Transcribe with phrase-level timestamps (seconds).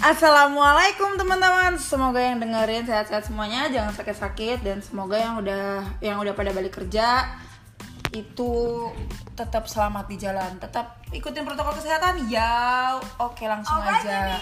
[0.00, 1.76] Assalamualaikum teman-teman.
[1.76, 6.72] Semoga yang dengerin sehat-sehat semuanya, jangan sakit-sakit dan semoga yang udah yang udah pada balik
[6.72, 7.28] kerja
[8.16, 8.88] itu
[9.36, 10.56] tetap selamat di jalan.
[10.56, 12.32] Tetap ikutin protokol kesehatan.
[12.32, 14.40] Ya, oke langsung aja.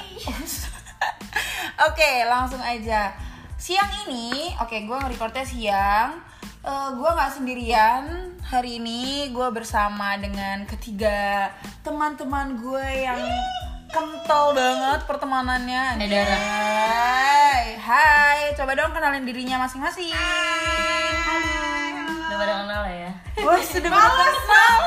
[1.90, 3.18] oke, langsung aja.
[3.58, 6.22] Siang ini, oke gue nge-recordnya siang.
[6.62, 9.34] Eh, gue nggak sendirian hari ini.
[9.34, 11.50] Gue bersama dengan ketiga
[11.82, 13.18] teman-teman gue yang
[13.88, 15.84] kental banget pertemanannya.
[16.00, 16.08] Hai.
[16.08, 18.40] Hai, hai.
[18.54, 20.12] Coba dong kenalin dirinya masing-masing.
[22.28, 23.10] Udah pada kenal ya?
[23.42, 24.78] Wah, sudah pada kenal.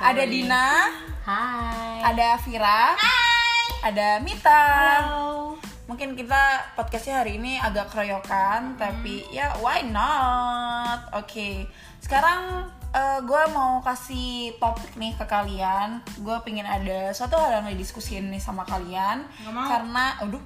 [0.00, 0.32] Ada sorry.
[0.32, 0.66] Dina,
[1.24, 2.96] Hai ada Vira,
[3.84, 4.64] ada Mita.
[5.04, 11.10] Halo Mungkin kita podcastnya hari ini agak keroyokan, tapi ya why not?
[11.18, 11.66] Oke,
[11.98, 12.70] sekarang
[13.20, 16.02] gue mau kasih topik nih ke kalian.
[16.18, 19.28] Gue pengen ada suatu hal yang didiskusin nih sama kalian.
[19.46, 20.42] Karena, aduh,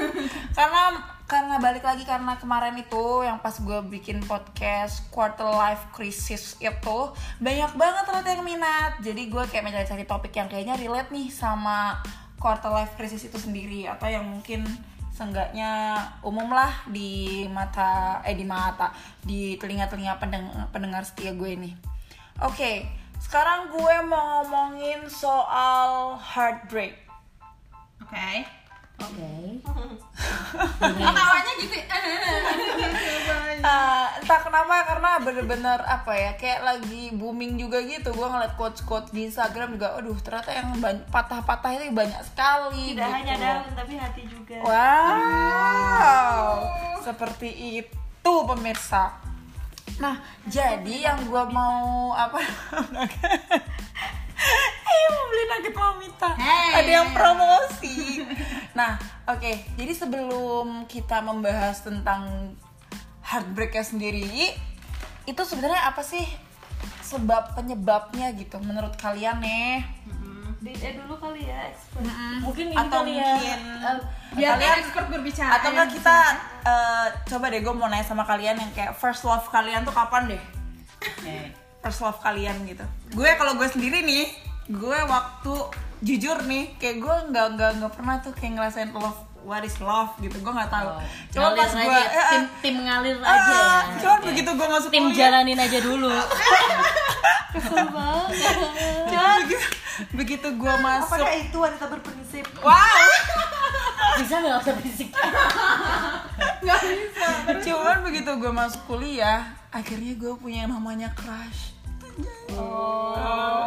[0.56, 0.82] karena
[1.28, 6.98] karena balik lagi karena kemarin itu yang pas gue bikin podcast quarter life crisis itu
[7.40, 8.92] banyak banget ternyata yang minat.
[9.04, 12.00] Jadi gue kayak mencari-cari topik yang kayaknya relate nih sama
[12.40, 14.64] quarter life crisis itu sendiri atau yang mungkin
[15.12, 15.92] seenggaknya
[16.24, 21.74] umum lah di mata eh di mata di telinga-telinga pendeng- pendengar setia gue nih.
[22.40, 22.88] Oke,
[23.20, 26.96] sekarang gue mau ngomongin soal heartbreak.
[28.02, 28.48] Oke.
[29.02, 29.58] Oke
[30.80, 31.74] Ketawanya gitu.
[31.76, 31.86] Eh,
[34.22, 39.10] entah kenapa karena bener-bener apa ya kayak lagi booming juga gitu gue ngeliat quotes quotes
[39.10, 40.78] di Instagram juga aduh ternyata yang
[41.10, 43.18] patah-patah itu banyak sekali Tidak gitu.
[43.18, 46.54] hanya daun tapi hati juga Wow,
[47.02, 49.18] seperti itu pemirsa.
[49.98, 52.38] Nah, jadi yang gue mau apa?
[54.92, 56.30] Eh, mau beli nugget Mamita.
[56.34, 56.82] Hey.
[56.82, 58.26] Ada yang promosi.
[58.74, 58.98] Nah,
[59.30, 59.52] oke.
[59.78, 62.52] Jadi sebelum kita membahas tentang
[63.32, 64.52] heartbreaknya sendiri,
[65.24, 66.22] itu sebenarnya apa sih
[67.00, 69.80] sebab penyebabnya gitu menurut kalian nih?
[70.62, 72.06] Eh dulu kali ya expert.
[72.38, 73.34] Mungkin ini Atau kali ya.
[73.34, 73.58] mungkin
[74.32, 75.50] Biar Kalian- expert berbicara.
[75.58, 76.16] atau enggak kita
[76.62, 80.30] eh, coba deh gue mau nanya sama kalian yang kayak first love kalian tuh kapan
[80.30, 80.42] deh?
[81.82, 82.86] First love kalian gitu.
[83.10, 84.30] Gue kalau gue sendiri nih
[84.70, 85.54] gue waktu
[86.00, 90.14] jujur nih kayak gue nggak nggak nggak pernah tuh kayak ngerasain love what is love
[90.22, 90.88] gitu gue nggak tahu.
[90.94, 91.00] Oh,
[91.34, 93.70] cuma pas gue eh, eh, tim, tim ngalir ah, aja ya.
[93.98, 96.10] cuman begitu gue masuk Tim kuliah, jalanin aja dulu.
[99.12, 99.66] Cuman begitu
[100.16, 102.44] begitu gue masuk Apakah itu wanita berprinsip?
[102.64, 103.04] wow!
[104.16, 105.10] Bisa gak usah berisik?
[107.64, 111.76] Cuman begitu gue masuk kuliah akhirnya gue punya yang namanya crush.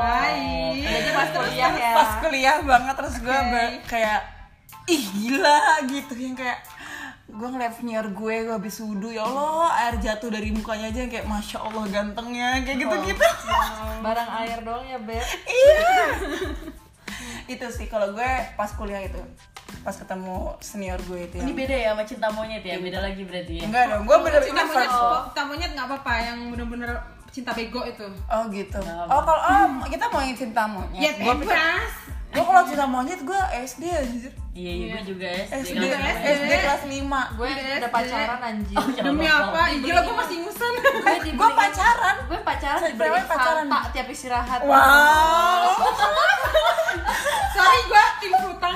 [0.02, 0.86] Baik.
[0.86, 1.94] Jadi pas kuliah ya.
[1.98, 3.38] pas kuliah banget terus gue
[3.90, 4.35] kayak
[4.88, 6.14] ih gila gitu.
[6.14, 6.60] Yang kayak
[7.26, 11.12] gue ngeliat senior gue gue habis wudhu ya Allah air jatuh dari mukanya aja yang
[11.12, 13.26] kayak masya Allah gantengnya kayak gitu gitu
[14.06, 15.26] Barang air doang ya, Beb.
[15.50, 16.06] iya.
[17.46, 19.18] Itu sih kalau gue pas kuliah itu
[19.82, 22.78] pas ketemu senior gue itu Ini yang beda ya sama cinta monyet ya?
[22.78, 23.64] Beda lagi berarti ya?
[23.70, 25.26] Enggak dong gue bener Cinta ini monyet, first love.
[25.26, 26.92] cinta monyet nggak apa-apa yang bener-bener
[27.30, 28.08] cinta bego itu.
[28.32, 28.80] oh gitu.
[29.12, 31.02] Oh kalau oh kita mau yang cinta monyet.
[31.02, 31.90] Ya gue bebas.
[32.36, 35.84] Gue kalau cinta monyet gue SD anjir Iya, iya, gue juga SD SD.
[36.24, 36.96] SD kelas 5
[37.36, 38.76] Gue udah pacaran anjir.
[38.78, 39.62] Oh, Demi apa?
[39.70, 40.74] Gila gue masih ngusen.
[41.30, 43.66] gue pacaran Gue pacaran dibeliin pacaran.
[43.66, 44.60] Fanta tiap istirahat.
[44.64, 45.76] wow
[47.52, 48.76] Sorry gue tim hutang.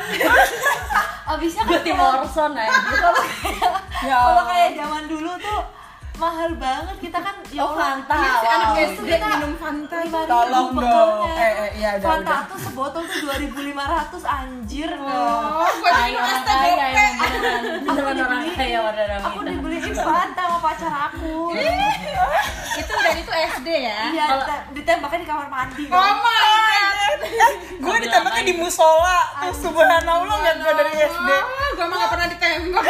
[1.25, 3.71] Abisnya Gue kan tim kalau- Orson aja kalau kayak
[4.01, 5.59] Ya kalau kayak zaman dulu tuh
[6.19, 8.19] mahal banget kita kan ya Oh, Fanta.
[8.19, 8.85] iya, anak Wow.
[8.91, 9.97] SD minum Fanta.
[10.27, 11.15] Tolong dong.
[11.31, 12.39] Eh, eh, iya, udah, Fanta udah.
[12.45, 17.07] tuh sebotol tuh 2500 anjir Oh, gue minum es teh kaya gope.
[18.53, 21.55] kaya warna aku dibeliin Fanta sama pacar aku
[22.75, 23.99] Itu dan itu SD ya.
[24.09, 24.25] iya
[24.69, 26.43] ditembaknya di kamar mandi Oh my
[27.23, 27.53] god.
[27.79, 31.29] gue ditembaknya di musola tuh subhanallah nggak gue dari SD
[31.71, 32.85] gue mah gak pernah ditembak.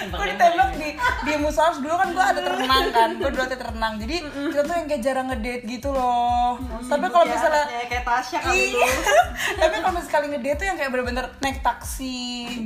[0.00, 1.70] Gue ditembak di di musola?
[1.74, 3.92] Dulu kan gue ada terenang kan gue dulu ada terenang.
[3.96, 4.16] Jadi
[4.48, 6.58] kita tuh yang kayak jarang ngedate gitu loh.
[6.82, 8.88] Tapi kalau misalnya Ya, kayak Tasya kali Iya.
[9.60, 12.18] tapi kalau misalnya sekali ngedate tuh yang kayak bener-bener naik taksi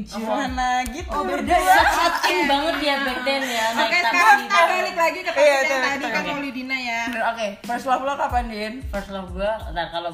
[0.07, 1.11] gimana gitu.
[1.11, 1.77] Oh, beda ya.
[1.97, 4.09] Search in banget ya back then ya Naik Oke, taksi.
[4.09, 6.23] sekarang kita balik lagi ke topik Iya, yang tadi kan.
[6.25, 7.01] Maulidina ya.
[7.29, 7.47] oke.
[7.63, 8.73] First love lo kapan din?
[8.89, 10.11] First love gue, nah kalau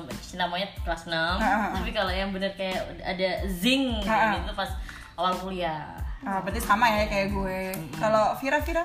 [0.48, 1.70] monyet kelas 6 Ah, ah.
[1.74, 4.30] Tapi kalau yang bener kayak ada zing Ah, ah.
[4.34, 4.70] gitu pas
[5.14, 7.60] awal kuliah ah, berarti sama ya kayak gue.
[7.94, 8.84] Kalau Vira Vira?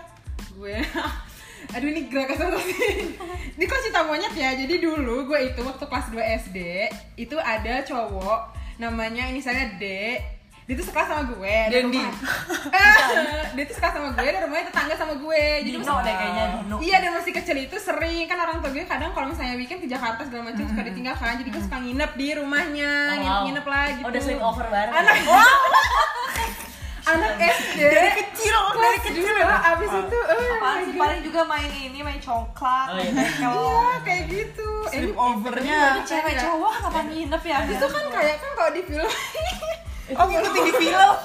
[0.52, 0.78] Gue.
[1.74, 3.16] Aduh ini gerak sih?
[3.54, 4.52] Ini kok cinta monyet ya?
[4.52, 6.58] Jadi dulu gue itu waktu kelas 2 SD
[7.16, 9.86] itu ada cowok namanya ini saya D.
[10.64, 12.00] Dia tuh sekelas sama gue dan Dendi.
[12.00, 12.20] rumah-
[13.56, 15.44] dia tuh sekelas sama gue dan rumahnya tetangga sama gue.
[15.60, 16.76] Jadi Dino deh kayaknya Dino.
[16.80, 18.24] Iya dan masih kecil itu sering.
[18.26, 21.36] Kan orang tua gue kadang kalau misalnya weekend ke Jakarta segala macam suka ditinggalkan.
[21.38, 23.18] Jadi gue suka nginep di rumahnya Oh, wow.
[23.18, 24.94] nginep-nginep lah gitu Oh, udah sering over bareng.
[24.94, 25.44] anak ya?
[27.06, 30.96] Anak SD dari kecil dari kelas kecil dua, abis itu eh, Apaan sih?
[30.96, 33.12] paling juga main ini main coklat, Oh, iya.
[33.12, 33.52] bekel.
[33.52, 34.70] iya kayak gitu.
[34.86, 37.58] Eh, ini- sleepovernya Cewek cowok kenapa nginep ya?
[37.66, 39.12] itu kan kayak kan kalau di film
[40.20, 41.14] oh ngikutin di film.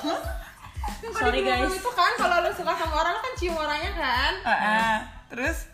[0.98, 1.70] Kan kalau Sorry, guys.
[1.70, 4.32] itu kan kalau lu suka sama orang lu kan cium orangnya kan?
[4.42, 4.96] Ah.
[5.28, 5.70] terus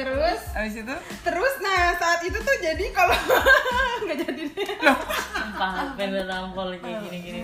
[0.00, 3.14] terus abis itu terus nah saat itu tuh jadi kalau
[4.02, 4.66] nggak jadi deh
[5.28, 7.42] Sumpah, pengen rampol kayak gini-gini.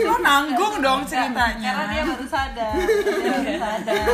[0.00, 2.74] lo nanggung dong Karena dia ceritanya baru sadar.
[2.74, 4.06] Dia baru sadar.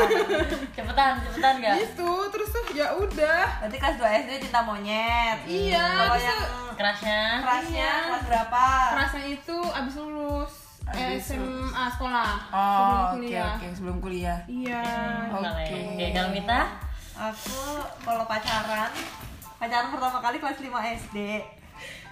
[0.74, 1.74] Cepetan, cepetan gak?
[1.80, 5.38] itu terus tuh ya udah Berarti kelas 2 SD cinta monyet.
[5.46, 6.40] Iya, Kalau yang
[6.74, 7.20] Kerasnya.
[7.40, 7.92] kerasnya Iya.
[8.04, 8.64] kelas berapa?
[8.92, 10.52] kerasnya itu abis lulus
[10.84, 14.84] Abis SMA sekolah oh sebelum oke kuliah oke sebelum kuliah iya
[15.32, 15.64] Oke.
[15.94, 16.60] Oke, kalau Mita?
[17.14, 17.60] Aku
[18.02, 18.90] kalau pacaran
[19.56, 21.18] pacaran pertama kali kelas 5 SD.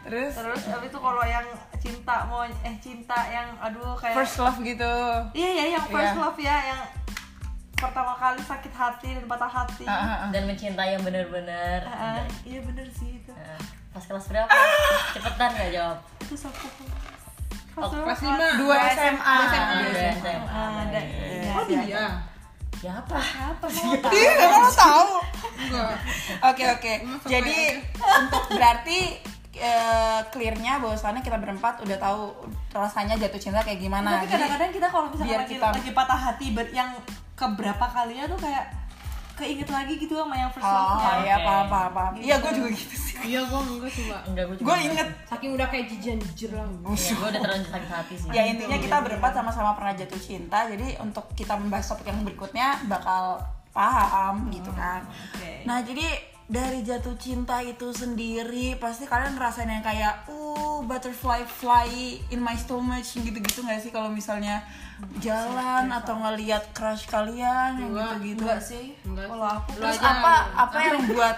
[0.03, 1.47] terus Terus abis itu kalau yang
[1.77, 4.95] cinta mau eh cinta yang aduh kayak first love gitu
[5.33, 6.19] Iya ya yang first Iya.
[6.21, 6.81] love ya yang
[7.73, 9.83] pertama kali sakit hati dan patah hati.
[9.85, 10.31] Ah, ah, ah.
[10.31, 11.83] Dan mencintai yang benar-benar.
[11.83, 13.31] Ah, iya bener sih itu.
[13.31, 13.59] Nah,
[13.91, 14.47] Pas kelas berapa?
[15.15, 15.99] Cepetan gak jawab?
[16.19, 16.67] Itu satu
[17.73, 19.79] Oh, kelas lima dua SMA Dua SMA.
[19.83, 20.63] Dua SMA.
[20.79, 21.01] ada.
[21.01, 22.07] Iya, oh iya.
[22.83, 23.15] Siapa?
[23.15, 25.11] Apa mau Ih, gak mau tahu.
[25.57, 25.95] enggak
[26.43, 26.93] Oke oke.
[26.99, 27.59] Emang Jadi
[27.95, 28.99] untuk berarti
[29.55, 32.35] eh, clearnya bahwasannya kita berempat udah tahu
[32.73, 34.19] rasanya jatuh cinta kayak gimana.
[34.19, 36.91] Tapi kadang-kadang kita kalau misalnya lagi, kita- lagi patah hati ber- yang
[37.33, 38.67] keberapa kalinya tuh kayak
[39.33, 41.25] keinget lagi gitu sama yang first oh love-nya.
[41.25, 41.47] iya Oke.
[41.47, 42.13] paham paham paham.
[42.19, 43.12] Iya gue juga gitu sih.
[43.23, 45.09] Iya gua enggak coba Enggak, gue Gue inget.
[45.27, 48.29] saking udah kayak jijian jijir lah Ya, gue udah terlanjur sakit hati sih.
[48.31, 50.69] Ya intinya kita berempat sama-sama pernah jatuh cinta.
[50.69, 53.41] Jadi untuk kita membahas topik yang berikutnya bakal
[53.73, 55.07] paham gitu kan.
[55.09, 55.65] Oke.
[55.65, 56.07] Nah jadi
[56.53, 61.89] dari jatuh cinta itu sendiri pasti kalian ngerasain yang kayak uh butterfly fly
[62.29, 64.61] in my stomach gitu-gitu nggak sih kalau misalnya
[65.23, 68.45] jalan atau ngelihat crush kalian yang gitu-gitu.
[68.45, 68.93] Enggak sih.
[69.07, 69.27] Enggak.
[69.31, 71.37] Kalau aku Terus apa apa yang buat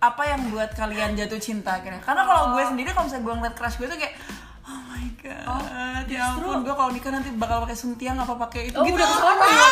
[0.00, 2.00] apa yang buat kalian jatuh cinta kira?
[2.00, 4.16] Karena kalau gue sendiri kalau misalnya gue ngeliat crush gue tuh kayak
[4.62, 8.76] oh my god, ya ampun gue kalau nikah nanti bakal pakai suntiang apa pakai itu
[8.76, 8.96] Oh, gitu.
[8.96, 9.66] udah ke sana ya?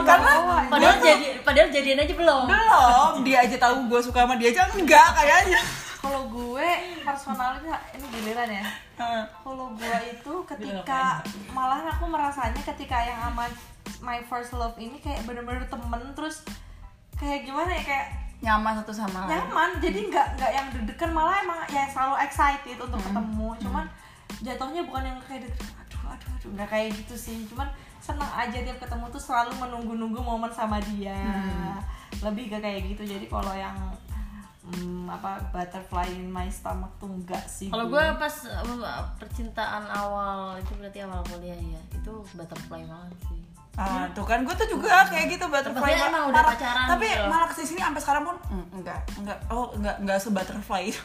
[0.06, 0.32] Karena
[0.66, 2.42] Padahal jadi padahal jadian aja belum.
[2.46, 5.60] belum dia aja tahu gue suka sama dia aja enggak kayaknya.
[6.00, 6.68] kalau gue
[7.02, 8.64] personalnya ini giliran ya.
[9.00, 9.24] Heeh.
[9.40, 11.20] Kalau gue itu ketika
[11.50, 13.48] malah aku merasanya ketika yang sama
[13.98, 16.40] my first love ini kayak bener-bener temen terus
[17.16, 18.06] kayak gimana ya kayak
[18.40, 19.36] nyaman satu sama lain.
[19.36, 23.48] nyaman jadi nggak nggak yang deg-degan malah emang ya selalu excited untuk ketemu.
[23.60, 23.84] Cuman
[24.40, 27.44] jatuhnya bukan yang kayak deg aduh aduh aduh nggak kayak gitu sih.
[27.52, 27.68] Cuman
[28.00, 31.20] senang aja tiap ketemu tuh selalu menunggu-nunggu momen sama dia.
[32.24, 33.04] Lebih ke kayak gitu.
[33.04, 33.76] Jadi kalau yang
[34.64, 38.34] hmm, apa butterfly in my stomach tuh enggak sih Kalau gue pas
[39.18, 43.40] percintaan awal itu berarti awal kuliah ya itu butterfly banget sih.
[43.80, 45.80] Ah, tuh kan gue tuh juga kayak gitu butterfly.
[45.80, 49.00] Maksudnya emang udah pacaran Tapi gitu malah ke sini sini sampai sekarang pun mm, enggak,
[49.16, 49.38] enggak.
[49.48, 51.02] Oh, enggak enggak se butterfly itu.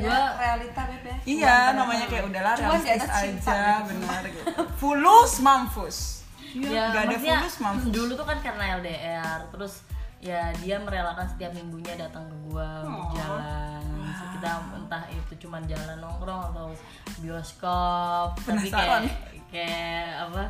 [0.00, 3.92] ya, realita beb ya iya, namanya kayak udahlah Cuman di realistis aja, gitu.
[3.92, 4.44] benar gitu.
[4.80, 5.96] Fulus mampus.
[6.56, 7.92] ya, nggak ada fulus, mampus.
[7.92, 9.84] dulu tuh kan karena LDR terus
[10.22, 13.82] ya dia merelakan setiap minggunya datang ke gua untuk jalan
[14.42, 16.66] kita entah itu cuman jalan nongkrong atau
[17.22, 19.06] bioskop tapi Penasaran.
[19.06, 20.42] kayak kayak apa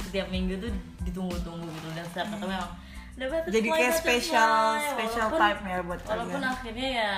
[0.00, 0.70] setiap minggu tuh
[1.02, 2.70] ditunggu-tunggu gitu dan setiap ketemu memang
[3.14, 4.02] udah butterfly, Jadi kayak butterfly.
[4.16, 4.52] special
[4.88, 6.52] special Walaupun- time ya buat walaupun kalian.
[6.52, 7.12] akhirnya ya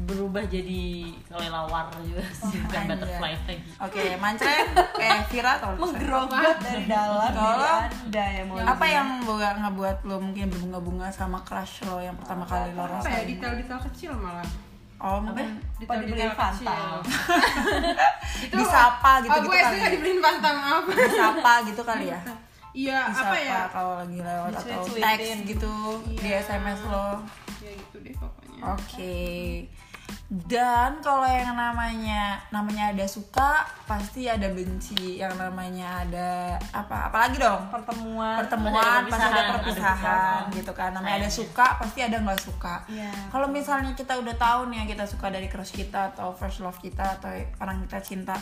[0.00, 0.82] berubah jadi
[1.26, 2.88] kelelawar juga sih bukan anjay.
[2.90, 4.68] butterfly lagi Oke, mancret
[4.98, 9.96] eh Vira atau menggerogot dari dalam Kalau- diri anda ya mau apa yang buat ngebuat
[10.02, 13.24] lo mungkin berbunga-bunga sama crush lo yang pertama kali lo apa ya rasain?
[13.26, 14.44] detail-detail kecil malah
[15.00, 15.48] Oh, mungkin
[15.80, 17.00] Apa dibeliin Fanta?
[18.38, 19.76] itu disapa gitu oh gitu kali.
[19.76, 22.20] nggak dibeliin Fanta maaf Disapa gitu kali ya.
[22.70, 25.74] iya apa ya kalau lagi lewat atau teks gitu
[26.06, 26.38] di Iya.
[26.40, 27.18] SMS lo.
[27.58, 29.18] ya gitu deh pokoknya Oke.
[30.30, 35.18] Dan kalau yang namanya namanya ada suka, pasti ada benci.
[35.18, 37.10] Yang namanya ada apa?
[37.10, 37.66] Apalagi dong?
[37.66, 40.54] pertemuan Pertemuan, pasti ada perpisahan, ada perpisahan perpisahan.
[40.54, 40.90] gitu kan.
[40.94, 42.74] Namanya ada suka, pasti ada nggak suka.
[42.86, 43.10] Iya.
[43.34, 46.78] Kalau misalnya kita udah tahu nih yang kita suka dari crush kita atau first love
[46.78, 48.38] kita atau orang kita cinta,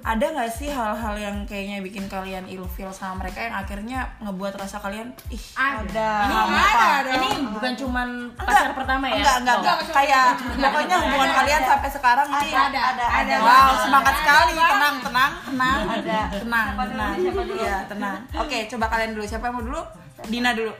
[0.00, 4.76] ada nggak sih hal-hal yang kayaknya bikin kalian ilfeel sama mereka yang akhirnya ngebuat rasa
[4.76, 6.26] kalian ih ada.
[6.26, 7.06] ini Apa?
[7.12, 9.22] ini bukan cuman pacar pertama ya?
[9.22, 9.62] Enggak enggak Oh.
[9.62, 10.26] enggak kayak
[10.58, 13.34] pokoknya hubungan kalian sampai sekarang ini ada ada ada.
[13.38, 14.52] wow semangat sekali.
[14.56, 15.80] Tenang tenang tenang.
[15.86, 16.20] Ada.
[16.34, 16.90] tenang Siapa dulu?
[16.90, 17.12] tenang.
[17.14, 17.62] Siapa dulu?
[17.62, 18.18] Iya, tenang.
[18.34, 19.24] Oke coba kalian dulu.
[19.24, 19.80] Siapa yang mau dulu?
[20.24, 20.72] Dina dulu.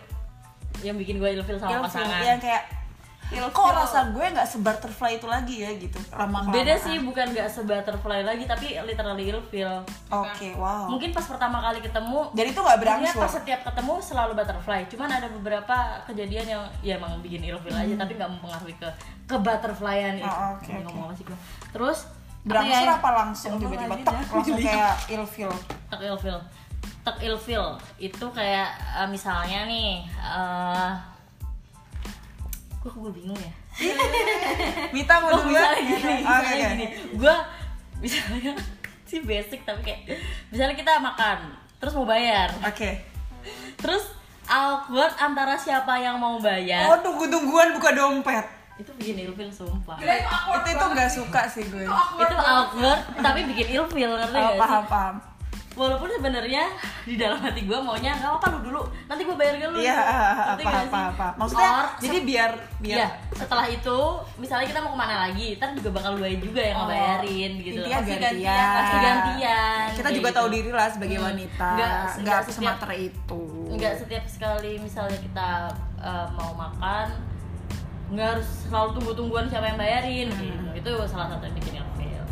[0.81, 2.21] Yang bikin gue ilfeel sama Ilfeel, pasangan.
[2.26, 2.62] yang kayak
[3.32, 5.96] kok rasa gue nggak sebutterfly itu lagi ya gitu?
[6.12, 10.84] Lama beda sih bukan nggak sebutterfly lagi tapi literally ilfeel oke wow.
[10.86, 13.22] Mungkin pas pertama kali ketemu jadi itu nggak Maksudnya berangsur?
[13.22, 14.80] pas setiap ketemu selalu butterfly.
[14.86, 18.88] Cuman ada beberapa kejadian yang ya emang bikin ilfeel aja tapi nggak mempengaruhi ke
[19.24, 20.26] ke butterflyan itu.
[20.26, 20.42] Hmm.
[20.42, 20.84] Oh, oke, Ini oke.
[20.86, 21.38] ngomong apa sih gue
[21.72, 21.98] terus
[22.42, 23.50] berangsur ya, apa langsung?
[23.54, 24.22] tiba-tiba tek dah.
[24.28, 25.52] langsung kayak ilfeel
[25.86, 26.38] tek ilfeel
[27.02, 30.90] tek ilfeel itu kayak eh, misalnya nih eh
[32.82, 33.52] gue gue bingung ya
[34.90, 36.66] Mita mau Oh, dulu misalnya gini, Oke, misalnya oke.
[36.68, 36.86] gini.
[37.14, 37.34] Gue
[38.00, 38.52] misalnya
[39.08, 40.00] sih basic tapi kayak
[40.48, 41.38] misalnya kita makan
[41.76, 42.48] terus mau bayar.
[42.58, 42.90] oke
[43.76, 44.04] Terus
[44.44, 46.86] awkward antara siapa yang mau bayar.
[46.86, 49.94] oh tunggu-tungguan buka dompet Itu bikin ilfil sumpah.
[49.96, 54.10] Gila, itu itu itu nggak suka sih gue Itu awkward Itu awkward tapi bikin ilfil
[54.12, 54.58] ngerti Oh, gak sih?
[54.58, 55.14] paham paham
[55.73, 56.69] Walaupun sebenarnya
[57.02, 59.79] di dalam hati gue maunya nggak apa-apa lu dulu, nanti gue bayar ke lu.
[59.79, 59.97] iya
[60.52, 60.64] sih?
[60.64, 63.99] paham paham maksudnya Or, jadi biar biar Iya, setelah itu
[64.37, 67.81] misalnya kita mau ke mana lagi, ntar juga bakal gue juga yang Oh, ngebayarin gitu.
[67.81, 68.69] intinya Pasti gantian.
[68.76, 69.87] Pasti gantian.
[69.95, 70.37] kita juga gitu.
[70.37, 71.26] tahu diri lah sebagai Hmm.
[71.26, 75.49] wanita Nggak- nggak semata itu nggak setiap sekali misalnya kita
[75.97, 77.07] uh, mau makan
[78.09, 80.76] nggak harus selalu tunggu-tungguan siapa yang bayarin Hmm.
[80.76, 82.25] gitu itu salah satu yang bikin ilfeel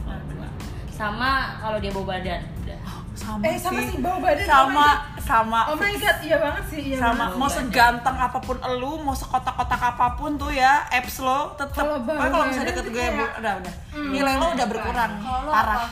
[0.90, 2.44] sama kalau dia bawa badan
[3.20, 6.80] sama Eh, sama sih, bau badan, sama oh sama Oh my god, iya banget sih,
[6.82, 7.36] iya sama banget.
[7.36, 11.84] mau seganteng apa pun elu mau sekotak-kotak apa pun tuh ya apps lo tetep.
[11.84, 13.74] Kalau kalau misalnya deket gue bu- udah udah.
[14.08, 15.12] nilai lo udah berkurang.
[15.16, 15.76] Kalau lo parah.
[15.76, 15.88] apa?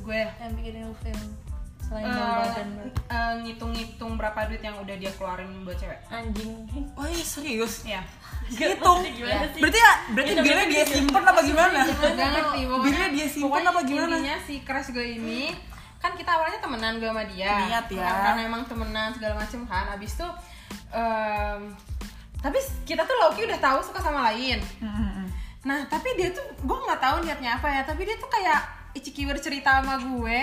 [0.00, 1.20] Gue yang bikin ilfeel
[1.80, 5.98] selain bau badan eh, ngitung-ngitung berapa duit yang udah dia keluarin buat cewek.
[6.08, 6.52] anjing.
[6.94, 7.82] Oh iya serius?
[7.82, 8.00] Iya.
[8.48, 9.12] hitung sih?
[9.20, 11.80] berarti ya berarti Hitung- bilnya dia hitung- simpen apa gimana?
[11.84, 12.82] Gak ngerti pokoknya.
[12.82, 14.14] Bilnya dia simpen apa gimana?
[14.14, 15.42] Intinya si crush gue ini
[15.98, 17.66] kan kita awalnya temenan gue sama dia.
[17.66, 18.06] Niat ya.
[18.06, 19.90] Karena- emang temenan segala macem kan.
[19.90, 20.28] Abis itu
[20.90, 21.60] em,
[22.38, 24.62] tapi kita tuh Loki udah tahu suka sama lain.
[25.66, 28.62] Nah, tapi dia tuh gue nggak tahu niatnya apa ya, tapi dia tuh kayak
[28.94, 30.42] Ichiki bercerita sama gue,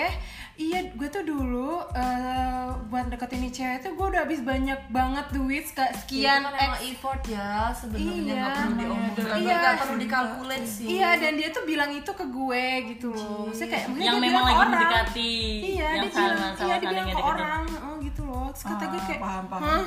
[0.56, 5.26] iya gue tuh dulu eh, buat deketin ini cewek tuh gue udah habis banyak banget
[5.30, 8.34] duit sekian itu kan emang effort ya sebenarnya Iya.
[8.34, 9.54] nggak perlu diomongin lagi Iya.
[9.54, 13.44] nggak perlu dikalkulat sih Iya dan dia tuh bilang itu ke gue gitu loh.
[13.46, 14.70] Maksudnya kayak yang dia memang bilang lagi orang.
[14.72, 15.34] mendekati
[15.66, 18.46] Iya, yang dia bilang, sama iya sama dia bilang ke orang, oh gitu loh.
[18.50, 19.62] Terus kata gue Ah, kayak, paham, paham.
[19.62, 19.84] Hah?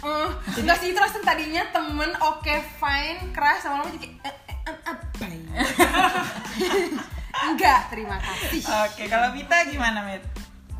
[0.00, 4.76] Eh, enggak sih terus tadinya temen oke fine keras sama lama jadi eh, eh, eh,
[4.86, 7.08] eh, bye.
[7.42, 8.60] Enggak terima kasih.
[8.84, 10.22] Oke kalau Mita gimana Mit?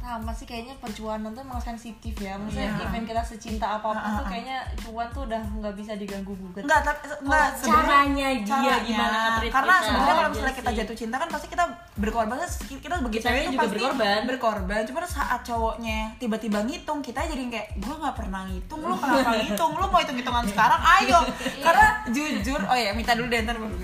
[0.01, 2.35] Sama sih kayaknya perjuangan tuh emang sensitif ya.
[2.35, 6.67] Maksudnya even kita secinta apa pun tuh kayaknya cuan tuh udah nggak bisa diganggu gugat.
[6.67, 8.75] Enggak, tapi enggak Oh, caranya dia caranya.
[8.83, 9.87] gimana Karena kita.
[9.87, 11.65] sebenarnya kalau Iya misalnya kita jatuh cinta kan pasti kita
[11.95, 14.21] berkorban kita sebagai cewek juga pasti berkorban.
[14.27, 14.81] berkorban.
[14.83, 19.73] Cuma saat cowoknya tiba-tiba ngitung kita jadi kayak gue nggak pernah ngitung lu kenapa ngitung?
[19.79, 20.81] Lu mau hitung hitungan sekarang?
[20.99, 21.19] Ayo.
[21.61, 23.79] Karena jujur oh ya minta dulu deh ntar baru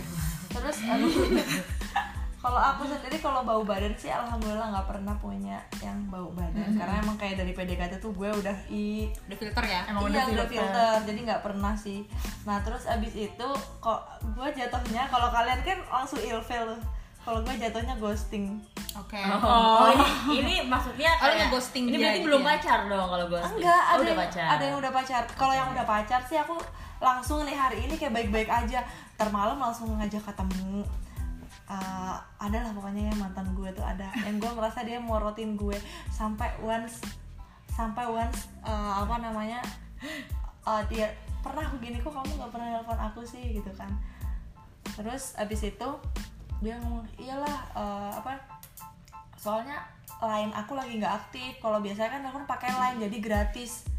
[0.48, 1.12] terus aduh,
[2.46, 6.78] kalau aku sendiri kalau bau badan sih alhamdulillah nggak pernah punya yang bau badan.
[6.78, 9.82] Karena emang kayak dari PDKT tuh gue udah i udah filter ya?
[9.90, 10.62] Emang iya udah udah filter.
[10.70, 10.96] filter.
[11.10, 12.06] Jadi nggak pernah sih.
[12.46, 13.48] Nah terus abis itu
[13.82, 16.78] kok gue jatuhnya kalau kalian kan langsung ilfeel
[17.26, 18.62] kalau gue jatuhnya ghosting.
[18.94, 19.18] Oke.
[19.18, 20.06] Oh, ini,
[20.38, 22.48] ini maksudnya Oh, lu kayak nge-ghosting ini berarti gitu belum ya?
[22.54, 24.46] pacar dong kalau gue enggak oh, ada udah yang, pacar.
[24.46, 25.22] ada yang udah pacar.
[25.34, 26.54] Kalau yang udah pacar sih aku
[27.02, 28.86] langsung nih hari ini kayak baik-baik aja.
[29.18, 30.86] Termalam langsung ngajak ketemu
[31.66, 34.06] Eh, ada lah pokoknya yang mantan gue tuh ada.
[34.22, 35.74] Yang gue merasa dia morotin gue
[36.14, 37.02] sampai once
[37.74, 39.58] sampai once eh, apa namanya
[40.62, 41.10] eh, dia
[41.42, 43.58] pernah aku gini kok kamu nggak pernah nelfon aku sih?
[43.58, 43.90] gitu kan.
[44.94, 45.88] Terus abis itu
[46.62, 48.38] dia ngomong iyalah eh, apa
[49.34, 49.82] soalnya
[50.22, 51.58] line aku lagi nggak aktif.
[51.58, 53.95] Kalau biasanya kan nelfon pakai line jadi gratis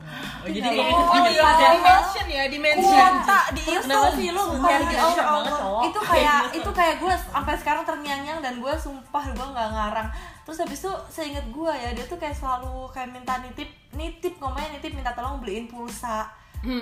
[0.00, 0.70] oh, jadi Iya.
[0.72, 3.12] kayak oh iya Padahal- dimension ya dimension.
[3.16, 5.14] Kuota di kenapa sih lu demi gacha Allah.
[5.22, 5.82] banget cowok.
[5.84, 10.08] itu kayak itu kayak gue sampai sekarang terngiang-ngiang dan gue sumpah gue nggak ngarang.
[10.42, 14.74] Terus habis itu seinget gue ya dia tuh kayak selalu kayak minta nitip nitip ngomongnya
[14.74, 16.26] nitip minta tolong beliin pulsa.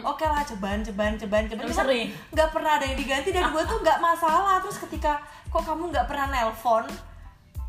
[0.02, 2.06] Oke lah cobaan cobaan cobaan cobaan Cuman sering.
[2.28, 4.58] nggak pernah ada yang diganti dan gue tuh nggak masalah.
[4.58, 6.82] Terus ketika kok kamu nggak pernah nelpon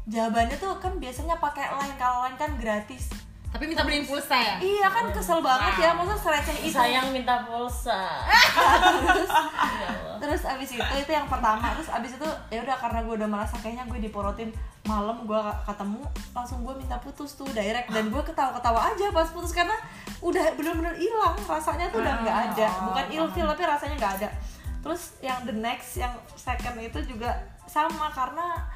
[0.05, 3.13] jawabannya tuh kan biasanya pakai line kalau line kan gratis
[3.49, 4.55] Tapi minta beliin pulsa ya?
[4.61, 6.77] iya kan kesel banget ya masa sereceh itu.
[6.77, 8.21] Sayang minta pulsa.
[10.21, 11.73] Terus abis itu itu yang pertama.
[11.73, 14.53] Terus abis itu ya udah karena gue udah merasa kayaknya gue diporotin
[14.85, 16.01] malam gue ketemu
[16.37, 17.89] langsung gue minta putus tuh direct.
[17.89, 19.73] Dan gue ketawa-ketawa aja pas putus karena
[20.21, 22.69] udah bener-bener hilang rasanya tuh udah nggak ada.
[22.93, 24.29] Bukan ilfil tapi rasanya nggak ada.
[24.85, 27.33] Terus yang the next yang second itu juga
[27.65, 28.69] sama karena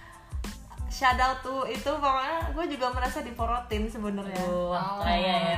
[0.93, 4.38] shadow tuh itu pokoknya gue juga merasa diporotin sebenarnya.
[4.39, 5.57] Wah, kaya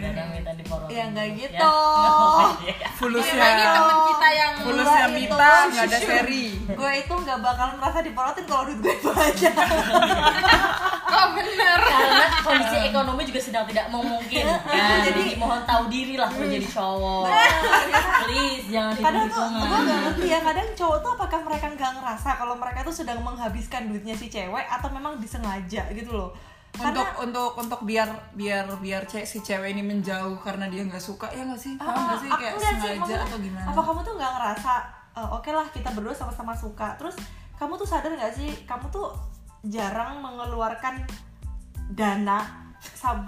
[0.00, 0.94] kadang minta diporotin.
[0.94, 1.36] Ya, nggak Ya.
[1.36, 1.74] gitu.
[2.22, 2.48] Oh.
[2.56, 6.46] Ini Fulusnya teman kita yang Fulusnya Mita nggak ada seri.
[6.62, 9.54] gue itu nggak bakalan merasa diporotin kalau duit gue banyak.
[11.12, 11.76] Oh bener.
[11.78, 14.64] Karena kondisi ekonomi juga sedang tidak memungkinkan.
[14.64, 17.28] Jadi- jadi mohon tahu diri lah menjadi cowok.
[18.22, 22.30] Please jangan kadang tuh gue gak ngerti ya kadang cowok tuh apakah mereka nggak ngerasa
[22.34, 26.30] kalau mereka tuh sedang menghabiskan duitnya si cewek atau memang disengaja gitu loh.
[26.72, 31.00] Untuk karena untuk untuk biar biar biar cewek si cewek ini menjauh karena dia nggak
[31.00, 31.76] suka ya nggak sih?
[31.76, 32.30] Paham nggak sih?
[32.32, 33.66] Ah, kayak sih, sengaja maksudnya, atau gimana?
[33.68, 34.72] apa kamu tuh nggak ngerasa
[35.12, 36.96] "Eh, oke lah kita berdua sama-sama suka.
[36.96, 37.16] Terus
[37.60, 39.12] kamu tuh sadar nggak sih kamu tuh
[39.62, 41.04] jarang mengeluarkan
[41.92, 42.40] dana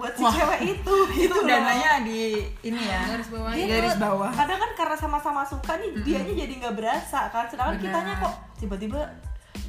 [0.01, 1.47] buat si Wah, cewek itu gitu itu loh.
[1.47, 3.51] dananya di ini ya Garis bawah.
[3.55, 3.69] Gitu.
[3.71, 4.31] garis bawah.
[4.33, 7.45] Kadang kan karena sama-sama suka nih dianya jadi nggak berasa kan.
[7.47, 7.85] Sedangkan Benar.
[7.87, 9.01] kitanya kok tiba-tiba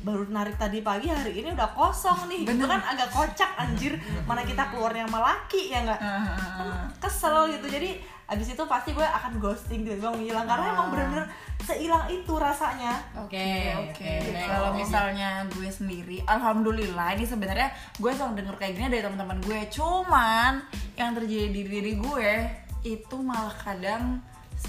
[0.06, 2.46] baru narik tadi pagi hari ini udah kosong nih.
[2.46, 3.98] Itu kan agak kocak anjir.
[4.30, 6.00] Mana kita keluarnya sama laki ya nggak?
[6.00, 6.86] Ah, ah, kan ah.
[7.02, 7.66] kesel gitu.
[7.70, 11.26] Jadi abis itu pasti gue akan ghosting gitu gue menghilang karena emang bener-bener
[11.62, 12.98] sehilang itu rasanya.
[13.22, 17.70] Oke Oke, kalau misalnya gue sendiri, alhamdulillah ini sebenarnya
[18.02, 19.60] gue selalu denger kayak gini dari teman-teman gue.
[19.70, 20.66] Cuman
[20.98, 22.30] yang terjadi di diri gue
[22.86, 24.22] itu malah kadang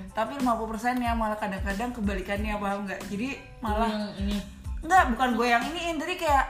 [0.10, 3.01] Tapi 50% yang malah kadang-kadang kebalikannya paham nggak?
[3.08, 4.38] Jadi malah yang ini.
[4.79, 6.46] Enggak, bukan gue yang ini jadi kayak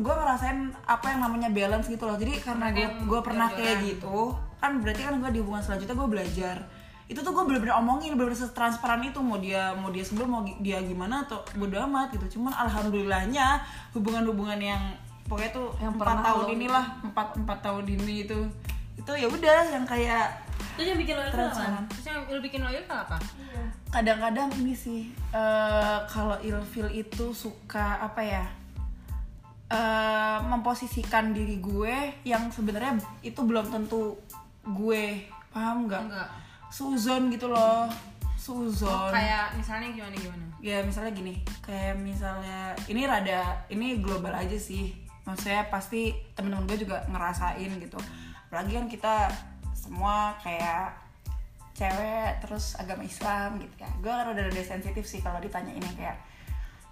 [0.00, 0.58] gue ngerasain
[0.88, 2.16] apa yang namanya balance gitu loh.
[2.16, 4.18] Jadi karena gue gue pernah kayak gitu
[4.60, 6.56] kan berarti kan gue di hubungan selanjutnya gue belajar.
[7.10, 10.78] Itu tuh gue bener-bener omongin bener-bener transparan itu mau dia mau dia sebelum mau dia
[10.80, 12.38] gimana atau bodo amat gitu.
[12.38, 13.60] Cuman alhamdulillahnya
[13.92, 14.82] hubungan-hubungan yang
[15.26, 18.38] pokoknya tuh Yang empat tahun lo- inilah empat empat tahun ini itu
[19.00, 20.28] itu ya udah yang kayak
[20.76, 21.84] itu yang bikin lo itu apa?
[21.88, 23.18] Terus yang lu bikin loyal tuh apa?
[23.90, 28.44] kadang-kadang ini sih eh, kalau ilfil itu suka apa ya
[29.66, 34.14] eh, memposisikan diri gue yang sebenarnya itu belum tentu
[34.62, 35.26] gue.
[35.50, 36.02] Paham nggak?
[36.06, 36.28] Enggak.
[36.70, 37.90] Suzon gitu loh.
[37.90, 37.90] Oh,
[38.38, 40.44] suzon Kayak misalnya gimana gimana?
[40.60, 44.94] ya misalnya gini kayak misalnya ini rada ini global aja sih.
[45.26, 47.98] Maksudnya pasti temen-temen gue juga ngerasain gitu
[48.50, 49.14] apalagi kan kita
[49.78, 50.98] semua kayak
[51.70, 56.18] cewek terus agama Islam gitu ya gue rada rada sensitif sih kalau ditanya ini kayak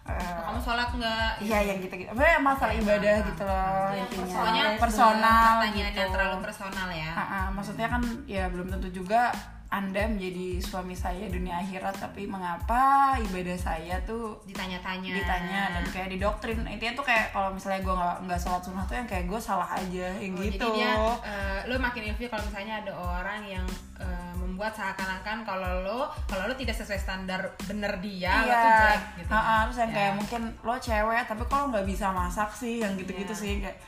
[0.06, 1.44] eh, Kamu sholat nggak?
[1.44, 2.08] Iya yang gitu-gitu.
[2.08, 4.36] Apa masalah ibadah gitu loh intinya.
[4.40, 6.00] Pokoknya personal pertanyaan gitu.
[6.00, 7.12] yang terlalu personal ya.
[7.12, 9.28] Ah, ah, maksudnya kan ya belum tentu juga
[9.68, 12.81] anda menjadi suami saya dunia akhirat tapi mengapa
[13.20, 15.12] ibadah saya tuh Ditanya-tanya.
[15.12, 18.96] ditanya dan kayak didoktrin intinya tuh kayak kalau misalnya gue nggak nggak sholat sunnah tuh
[18.96, 22.44] yang kayak gue salah aja yang Oh, gitu Jadi dia, eh, lo makin ilfil kalau
[22.44, 23.66] misalnya ada orang yang
[23.98, 29.02] eh, membuat seakan-akan kalau lo kalau lo tidak sesuai standar bener dia, lo tuh jelek
[29.18, 29.31] gitu.
[29.31, 29.96] Ah, ah, terus yang Ya.
[29.98, 33.37] kayak mungkin lo cewek tapi lo nggak bisa masak sih yang gitu-gitu Iya.
[33.37, 33.78] sih kayak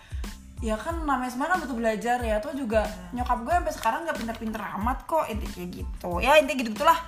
[0.61, 3.17] ya kan namanya semua kan butuh belajar ya tuh juga Iya.
[3.17, 7.01] nyokap gue sampai sekarang nggak pinter-pinter amat kok intinya gitu ya intinya gitu gitulah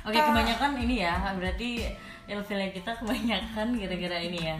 [0.00, 1.84] Oke, kebanyakan ini ya, berarti
[2.26, 4.56] ilfilnya kita kebanyakan gara-gara ini ya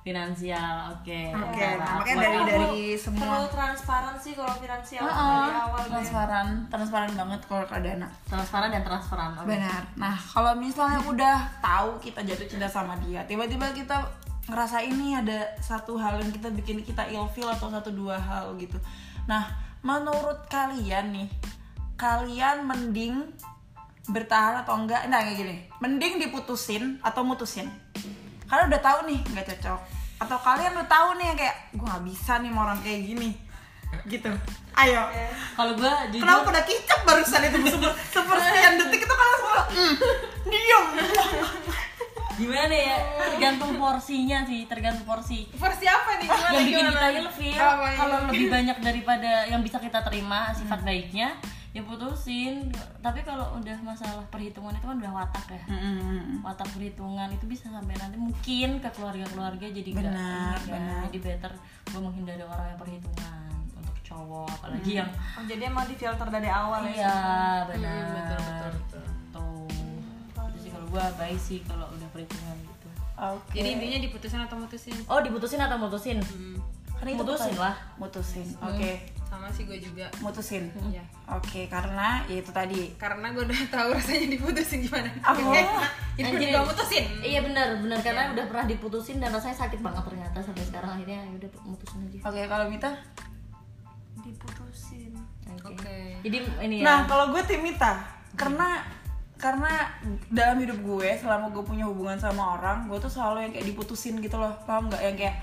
[0.00, 0.88] finansial.
[0.90, 1.28] Oke.
[1.28, 5.20] Oke, Antara nah, makanya apa- dari dari semua perlu transparan sih kalau finansial Ah, dari
[5.52, 5.90] ah, awal gue.
[5.92, 9.30] transparan transparan banget kalau ke dana transparan dan transparan.
[9.34, 9.48] Oke.
[9.50, 14.00] benar nah kalau misalnya udah tahu kita jatuh cinta sama dia tiba-tiba kita
[14.48, 18.80] ngerasa ini ada satu hal yang kita bikin kita ilfil atau satu dua hal gitu.
[19.28, 19.44] Nah
[19.84, 21.28] menurut kalian nih
[22.00, 23.28] kalian mending
[24.08, 25.04] bertahan atau enggak?
[25.12, 27.68] Nah kayak gini mending diputusin atau mutusin?
[28.48, 29.80] Kalian udah tahu nih nggak cocok.
[30.18, 33.30] Atau kalian udah tahu nih kayak gue nggak bisa nih sama orang kayak gini.
[34.08, 34.32] Gitu.
[34.80, 35.04] Ayo.
[35.56, 37.58] Kalau gue jujur Kenapa pada kicap barusan itu?
[37.68, 39.94] Seper, sepersekian detik itu kan langsung mm,
[40.48, 40.84] diem.
[42.38, 42.96] Gimana ya?
[43.28, 45.50] Tergantung porsinya sih, tergantung porsi.
[45.50, 46.28] Versi apa nih?
[46.28, 46.92] Gimana yang bikin gimana?
[46.94, 47.96] kita ilfil Oh, iya.
[47.96, 51.34] kalau lebih banyak daripada yang bisa kita terima sifat baiknya
[51.68, 55.62] ya putusin tapi kalau udah masalah perhitungan itu kan udah watak ya
[56.40, 60.08] watak perhitungan itu bisa sampai nanti mungkin ke keluarga-keluarga jadi Benar,
[60.56, 60.80] ini kan.
[60.80, 61.00] benar.
[61.06, 61.52] jadi better
[61.84, 63.44] gue menghindari orang yang perhitungan
[63.76, 67.16] untuk cowok apalagi yang Oh, jadi emang di filter dari awal ya iya
[67.68, 69.04] benar betul, betul, betul.
[69.30, 69.77] tuh
[70.88, 73.58] gue baik sih kalau udah perhitungan gitu Oke.
[73.58, 74.94] Jadi intinya diputusin atau mutusin?
[75.10, 76.22] Oh diputusin atau mutusin?
[76.22, 76.54] Hmm.
[76.98, 77.74] Karena itu mutusin lah.
[77.98, 78.46] Mutusin.
[78.62, 79.10] Oke.
[79.26, 80.06] Sama sih gue juga.
[80.22, 80.70] Mutusin.
[80.86, 81.02] Iya.
[81.34, 82.94] Oke, karena ya itu tadi.
[82.94, 85.10] Karena gue udah tahu rasanya diputusin gimana.
[85.26, 85.34] Oh.
[86.14, 86.46] Itu Anjir.
[86.46, 87.04] juga mutusin.
[87.18, 91.18] Iya benar, benar karena udah pernah diputusin dan rasanya sakit banget ternyata sampai sekarang akhirnya
[91.26, 92.18] ya udah mutusin aja.
[92.22, 92.90] Oke, kalau Mita?
[94.18, 95.12] diputusin
[95.64, 96.22] Oke.
[96.22, 96.84] Jadi ini ya.
[96.86, 97.98] Nah, kalau gue tim Mita,
[98.38, 98.84] karena
[99.38, 99.70] karena
[100.34, 104.18] dalam hidup gue selama gue punya hubungan sama orang, gue tuh selalu yang kayak diputusin
[104.18, 105.02] gitu loh, paham nggak?
[105.02, 105.36] Yang kayak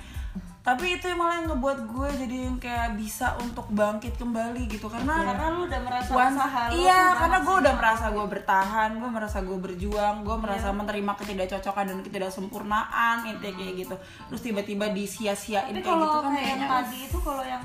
[0.65, 4.89] tapi itu yang malah yang ngebuat gue jadi yang kayak bisa untuk bangkit kembali gitu.
[4.89, 8.89] Karena karena lu udah merasa Once- usaha lu iya karena gue udah merasa gue bertahan
[8.97, 13.95] gue merasa gue berjuang gue merasa menerima ketidakcocokan dan ketidaksempurnaan intinya kayak gitu.
[14.33, 17.63] Terus tiba-tiba disia-siain kayak gitu kan kayak yang tadi itu kalau yang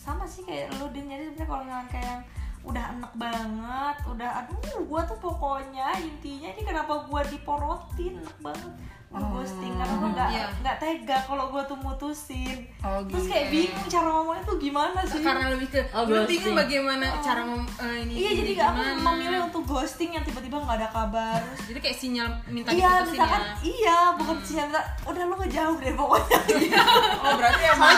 [0.00, 1.12] sama sih kayak lu din.
[1.12, 2.22] Jadi sebenarnya kalau yang kayak yang
[2.62, 8.72] udah enak banget udah aduh gua tuh pokoknya intinya ini kenapa gua diporotin enak banget
[9.12, 10.44] gua ghosting karena gua nggak Iya.
[10.58, 12.64] nggak tega kalau gua tuh mutusin.
[12.80, 13.30] Oh, terus gitu.
[13.30, 15.20] kayak bingung cara ngomongnya tuh gimana sih?
[15.20, 16.28] Karena lebih ke Oh, ghosting.
[16.32, 18.12] bingung bagaimana cara ngom eh, ini.
[18.18, 21.40] iya jadi nggak aku memilih untuk ghosting yang tiba-tiba nggak ada kabar.
[21.68, 23.52] Jadi kayak sinyal minta iya diputusin misalkan ya.
[23.62, 26.38] iya bukan sinyal minta, udah lu ngejauh deh pokoknya.
[27.22, 27.96] Oh berarti emang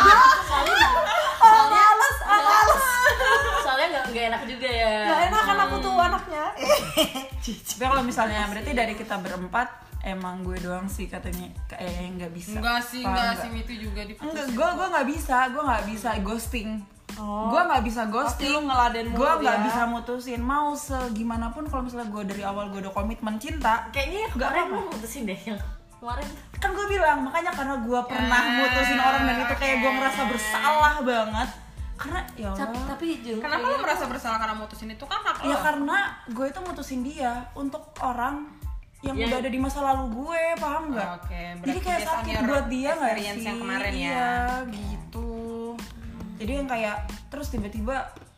[1.40, 2.82] ah males ah males.
[3.60, 4.94] soalnya nggak nggak enak juga ya.
[5.04, 6.44] Gak enak kan aku tuh anaknya.
[7.68, 9.68] Tapi kalau misalnya berarti dari kita berempat
[10.06, 13.42] emang gue doang sih katanya kayak yang nggak bisa Enggak sih, enggak nggak?
[13.42, 14.28] sih itu juga diputusin.
[14.30, 16.70] Enggak, gue gue nggak bisa, gue nggak bisa ghosting.
[17.14, 17.46] Oh.
[17.48, 18.50] Gue nggak bisa ghosting.
[18.50, 19.64] lu ngeladen mulu Gue nggak ya.
[19.64, 20.40] bisa mutusin.
[20.40, 24.50] Mau segimana pun kalau misalnya gue dari awal gue udah komitmen cinta, Kayaknya yang Nggak
[24.50, 24.76] kemarin apa-apa.
[24.76, 25.58] lu mutusin deh yang
[25.94, 26.28] kemarin.
[26.54, 30.94] kan gue bilang makanya karena gue pernah mutusin orang dan itu kayak gue ngerasa bersalah
[31.00, 31.48] banget.
[31.94, 32.88] Karena ya Tapi, Allah.
[32.90, 35.62] tapi Jung, Kenapa lu merasa bersalah karena mutusin itu kan hak Ya lo?
[35.62, 38.50] karena gue itu mutusin dia untuk orang
[39.04, 41.08] yang Yang- udah ada di masa lalu gue, paham nggak?
[41.18, 43.24] Oke, Jadi berarti kayak sakit buat dia nggak sih?
[43.42, 44.00] yang kemarin ya.
[44.00, 44.32] Iya,
[44.70, 45.30] gitu.
[46.34, 46.96] Jadi yang kayak
[47.28, 47.96] terus tiba-tiba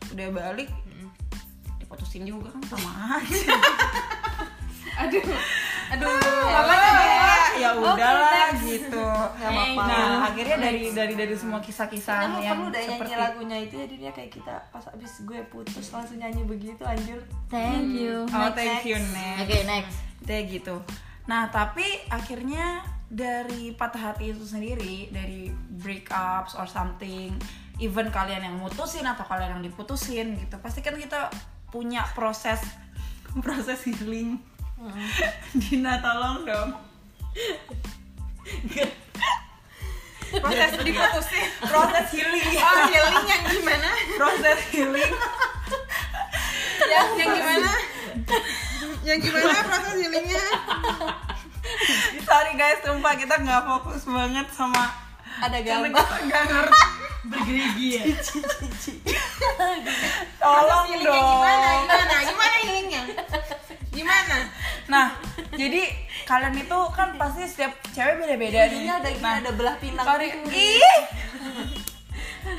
[0.08, 0.70] udah balik
[1.78, 3.54] diputusin juga kan sama aja.
[4.98, 5.24] Aduh.
[5.88, 6.10] Aduh.
[6.48, 8.62] Makanya kayak ya udahlah next.
[8.64, 9.06] gitu.
[9.36, 9.82] Nggak apa-apa.
[9.88, 14.10] Nah, akhirnya dari dari dari semua kisah-kisah yang perlu nyanyi seperti lagunya itu jadi dia
[14.12, 18.26] kayak kita pas abis gue putus langsung nyanyi begitu anjir Thank you.
[18.28, 19.40] Oh, thank you, Next.
[19.46, 19.96] Oke, next.
[20.26, 20.76] Kayak gitu.
[21.26, 27.34] Nah, tapi akhirnya dari patah hati itu sendiri, dari breakups or something,
[27.78, 31.30] even kalian yang mutusin atau kalian yang diputusin gitu, pasti kan kita
[31.70, 32.58] punya proses
[33.44, 34.38] proses healing.
[35.56, 36.70] Dina tolong dong.
[40.36, 41.46] Proses diputusin.
[41.64, 42.46] Proses healing.
[42.60, 43.90] Oh, healing yang gimana?
[44.18, 45.12] Proses healing.
[46.92, 47.72] yang, yang gimana?
[49.06, 50.44] yang gimana proses healingnya?
[52.26, 54.82] Sorry guys, sumpah kita nggak fokus banget sama
[55.36, 55.92] ada gambar
[56.26, 56.80] nggak ngerti.
[57.26, 58.02] Bergerigi ya.
[60.38, 61.26] Tolong dong.
[61.26, 61.68] gimana?
[61.82, 62.16] Gimana?
[62.22, 63.02] Gimana healingnya?
[63.90, 64.36] Gimana?
[64.86, 65.06] Nah,
[65.56, 65.82] jadi
[66.22, 68.68] kalian itu kan pasti setiap cewek beda-beda nih.
[68.68, 71.00] ujungnya ada gini Nah, ada belah pinang kalian, gitu ih,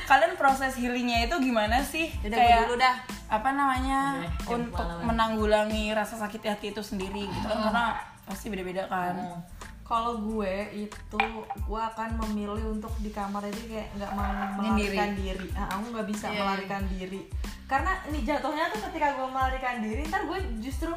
[0.04, 2.12] kalian proses healingnya itu gimana sih?
[2.20, 2.96] Udah, gue dulu dah.
[3.28, 5.04] apa namanya untuk pengalaman.
[5.06, 7.84] menanggulangi rasa sakit hati itu sendiri gitu kan karena
[8.22, 9.44] pasti beda-beda kan.
[9.82, 11.20] kalau gue itu
[11.58, 16.06] gue akan memilih untuk di kamar itu kayak nggak mau melarikan diri ah, aku nggak
[16.06, 16.36] bisa Iya.
[16.38, 17.20] melarikan diri
[17.64, 20.92] karena ini jatuhnya tuh ketika gue melarikan diri ntar gue justru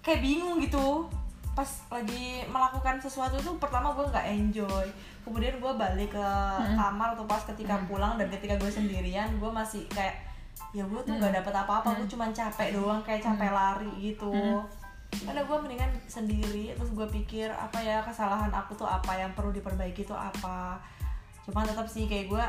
[0.00, 1.08] kayak bingung gitu.
[1.50, 4.86] Pas lagi melakukan sesuatu tuh pertama gue nggak enjoy.
[5.26, 6.28] Kemudian gue balik ke
[6.78, 10.16] kamar atau pas ketika pulang dan ketika gue sendirian gue masih kayak
[10.70, 14.32] ya gue tuh nggak dapet apa-apa gue cuma capek doang kayak capek lari gitu.
[15.10, 19.50] Karena gue mendingan sendiri terus gue pikir apa ya kesalahan aku tuh apa yang perlu
[19.50, 20.78] diperbaiki tuh apa.
[21.44, 22.44] Cuman tetap sih kayak gue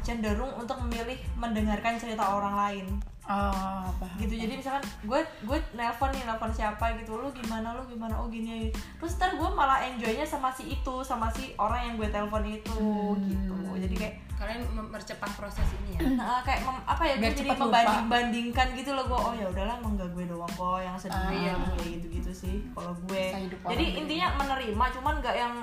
[0.00, 2.86] cenderung untuk memilih mendengarkan cerita orang lain
[3.26, 3.50] Oh,
[3.84, 4.06] apa?
[4.16, 8.26] gitu jadi misalkan gue gue nelpon nih nelpon siapa gitu lu gimana lu gimana oh
[8.26, 12.46] gini terus ntar gue malah enjoynya sama si itu sama si orang yang gue telepon
[12.46, 12.76] itu
[13.18, 16.12] gitu jadi kayak Kalian mempercepat proses ini ya?
[16.20, 19.74] nah, kayak mem- apa ya gue jadi membanding bandingkan gitu loh gue oh ya udahlah
[19.74, 21.32] emang gak gue doang kok yang sedih Ah.
[21.32, 23.24] ya kayak gitu gitu sih kalau gue
[23.64, 25.54] jadi intinya menerima cuman gak yang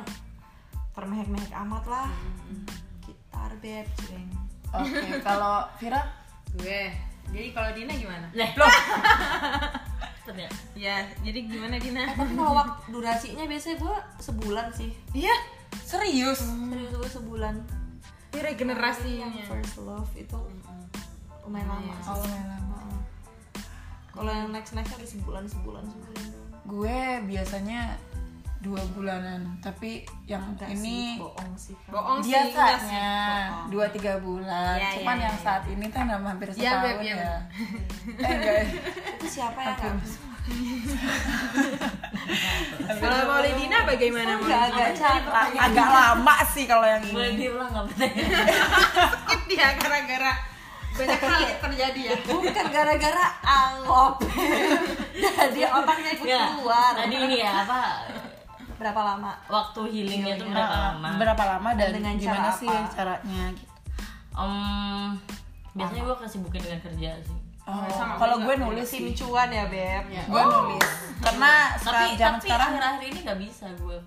[0.91, 2.07] termehek-mehek amat lah
[2.43, 2.65] Hmm.
[2.99, 4.29] gitar beb ceng
[4.73, 6.01] Oke, kalau Vira
[6.55, 7.12] Gue.
[7.29, 8.27] Jadi kalau Dina gimana?
[8.33, 8.73] loh
[10.23, 10.55] Ternyata.
[10.73, 12.07] Ya, jadi gimana Dina?
[12.09, 15.35] tapi kalau waktu durasinya biasanya gue sebulan sih Iya.
[15.79, 16.39] serius.
[16.43, 17.55] serius gue sebulan
[18.31, 19.27] Ini regenerasinya.
[19.29, 20.39] yang first love itu
[21.43, 22.07] lumayan lama sih.
[22.07, 22.79] Oh, lumayan lama.
[24.09, 26.25] Kalau yang next nextnya udah sebulan sebulan sebulan.
[26.63, 27.81] Gue biasanya
[28.63, 29.43] dua bulanan.
[29.59, 31.91] Tapi yang Enggak ini sih, bohong sih Kak.
[31.91, 32.55] bohong sih enggak sih.
[32.55, 33.11] Biasanya
[33.67, 34.79] dua tiga bulan.
[34.79, 35.43] Iya, cuman iya, yang iya.
[35.43, 37.35] saat ini tuh udah hampir Iya, setahun Beb, iya, ya.
[38.17, 38.55] Eh enggak.
[38.55, 38.63] Ya.
[39.13, 39.93] itu siapa ya kak?
[42.99, 45.55] kalau Maulidina bagaimana Enggak, agak capek.
[45.55, 47.47] agak lama sih kalau yang boleh ini.
[47.47, 50.33] Diulang nggak sakit dia gara-gara
[50.93, 52.15] banyak hal yang terjadi ya.
[52.27, 54.13] Bukan gara-gara angop
[55.23, 56.91] jadi otaknya ikut Nggak, keluar.
[56.93, 57.81] tadi ini ya apa
[58.83, 61.07] berapa lama waktu healingnya tuh berapa lama?
[61.15, 62.91] Berapa lama dan Dengan gimana cara sih apa?
[62.91, 63.71] caranya gitu?
[64.33, 65.07] Em,
[65.71, 67.37] biasanya gue kesibukin dengan kerja sih.
[67.63, 67.79] Oh,
[68.19, 69.15] kalau gue nulis si sih.
[69.15, 70.03] Cuan ya beb.
[70.27, 70.83] Gue nulis.
[71.17, 73.97] karena tapi sekarang tapi sekarang akhir-akhir ini nggak bisa gue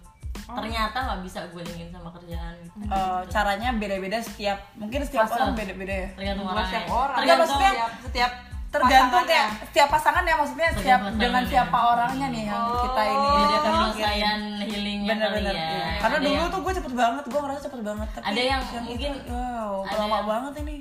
[0.46, 2.76] ternyata nggak bisa gue linkin sama kerjaan gitu.
[2.84, 5.40] Eh, caranya beda-beda setiap mungkin setiap Fase.
[5.40, 6.08] orang beda-beda ya.
[6.12, 7.16] Tergantung Bukan orangnya setiap orang.
[7.16, 8.32] Enggak, tergantung maksudnya- setiap setiap
[8.78, 9.26] tergantung pasangannya.
[9.26, 11.48] kayak setiap pasangan ya maksudnya setiap dengan pasangannya.
[11.48, 13.26] siapa orangnya nih yang kita ini.
[13.26, 13.62] Beda mikirin.
[13.66, 15.66] penyelesaian healingnya kali bener-bener ya.
[15.66, 15.86] Iya.
[15.96, 18.62] karena Ada dulu yang- tuh gue cepet banget gue ngerasa cepet banget tapi Ada yang
[18.62, 20.76] itu, mungkin- wow ada lama yang- banget ini.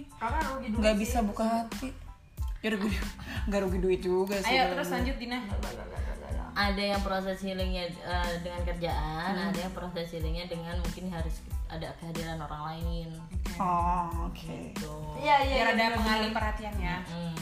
[0.46, 1.90] Rugi nggak bisa buka hati.
[2.60, 2.90] Ya gue
[3.48, 4.52] nggak rugi duit juga sih.
[4.52, 5.40] Ayo terus lanjut Dina.
[6.56, 9.50] Ada yang proses healingnya eh, dengan kerjaan Hmm.
[9.52, 13.10] ada yang proses healingnya dengan mungkin harus ada kehadiran orang lain.
[13.58, 14.40] Oh oke.
[14.40, 14.94] Gitu.
[15.20, 16.00] Iya iya biar iya, ada bener-bener.
[16.00, 16.98] pengalih perhatian ya.
[17.04, 17.36] Hmm.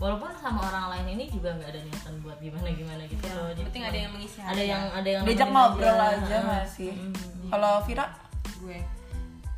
[0.00, 3.52] Walaupun sama orang lain ini juga nggak ada niatan buat gimana gimana gitu loh.
[3.52, 6.24] Jadi penting ada yang mengisi ada yang ada yang diajak ngobrol aja.
[6.24, 6.42] Heeh.
[6.42, 6.90] nggak sih?
[6.90, 7.12] Hmm.
[7.52, 8.06] kalau Vira?
[8.58, 8.78] Gue.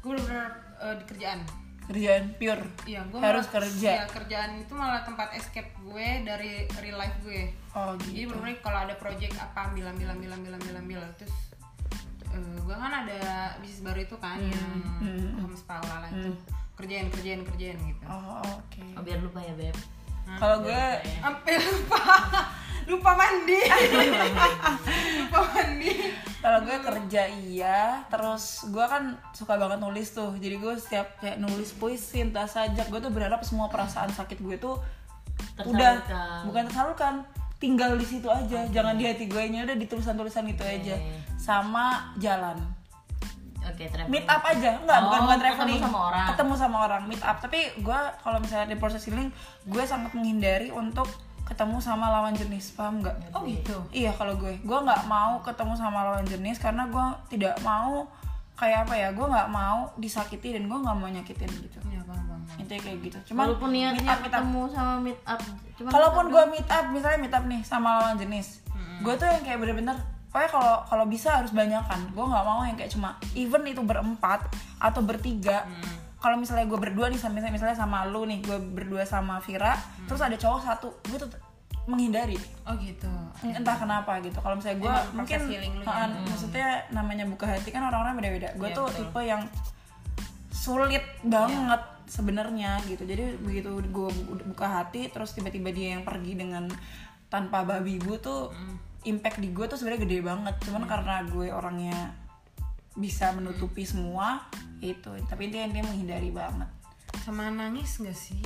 [0.02, 0.50] Gue bener-bener
[0.82, 1.40] eh, di kerjaan.
[1.82, 2.62] Kerjaan pure?
[2.86, 3.90] Iya, gue Harus malah- kerja.
[3.92, 7.50] Iya, kerjaan itu malah tempat escape gue dari real life gue.
[7.72, 8.34] oh Jadi gitu.
[8.34, 11.34] bener-bener kalau ada project apa ambil ambil ambil ambil ambil ambil terus
[12.28, 13.20] eh, gue kan ada
[13.58, 14.70] bisnis baru itu kan yang
[15.38, 16.34] home spa lala itu.
[16.74, 18.02] Kerjain kerjain kerjain gitu.
[18.10, 18.82] oh oke.
[18.98, 19.78] Oh, biar lupa ya beb
[20.38, 20.84] kalau gue
[21.20, 22.02] Sampai lupa.
[22.82, 23.62] Lupa mandi.
[25.22, 25.92] lupa mandi.
[26.42, 28.02] kalau gue kerja iya.
[28.10, 30.34] Terus gue kan suka banget nulis tuh.
[30.36, 34.58] Jadi gue setiap kayak nulis puisi entah sajak gue tuh berharap semua perasaan sakit gue
[34.58, 34.82] tuh
[35.62, 36.40] udah Tersalurkan.
[36.50, 37.14] bukan tersalurkan
[37.62, 38.66] tinggal di situ aja.
[38.66, 40.98] Jangan di hati gue nya udah di tulisan-tulisan itu aja.
[41.38, 42.81] Sama jalan
[43.64, 44.10] oke traveling.
[44.10, 46.26] meet up aja enggak Oh, bukan bukan ketemu traveling sama orang.
[46.28, 49.30] ketemu sama orang meet up tapi gue kalau misalnya di proses healing
[49.64, 51.06] gue sangat menghindari untuk
[51.42, 53.76] ketemu sama lawan jenis paham nggak Oh gitu.
[53.90, 58.06] Iya kalau gue, gue nggak mau ketemu sama lawan jenis karena gue tidak mau
[58.54, 61.78] kayak apa ya, gue nggak mau disakiti dan gue nggak mau nyakitin gitu.
[61.84, 62.42] Iya bang bang.
[62.56, 63.18] Intinya kayak gitu.
[63.34, 64.24] Cuman walaupun niatnya meet up, meet up.
[64.24, 65.40] ketemu sama meet up
[65.72, 68.46] cuma Kalaupun gue meet up, misalnya meet up nih sama lawan jenis,
[69.02, 69.96] gue tuh yang kayak bener-bener
[70.32, 72.08] Pokoknya kalau kalau bisa harus banyakan.
[72.10, 75.68] Gue nggak mau yang kayak cuma even itu berempat atau bertiga.
[76.16, 79.74] Kalau misalnya gue berdua nih, sama- misalnya misalnya sama lu nih, gue berdua sama Vira,
[80.06, 81.28] terus ada cowok satu, gue tuh
[81.82, 83.10] menghindari Oh gitu.
[83.42, 85.66] entah kenapa gitu kalau misalnya gue mungkin lu ya?
[85.82, 88.98] uh, maksudnya namanya buka hati kan orang-orang beda-beda gue Iya, tuh betul.
[89.02, 89.42] tipe yang
[90.52, 94.08] sulit banget sebenarnya gitu jadi begitu gue
[94.46, 96.70] buka hati terus tiba-tiba dia yang pergi dengan
[97.26, 98.52] tanpa babi bu tuh
[99.04, 100.54] impact di gue tuh sebenarnya gede banget.
[100.66, 102.14] Cuman karena gue orangnya
[102.94, 104.46] bisa menutupi semua
[104.84, 105.10] itu.
[105.26, 106.68] Tapi intinya dia menghindari banget.
[107.24, 108.42] Sama nangis gak sih?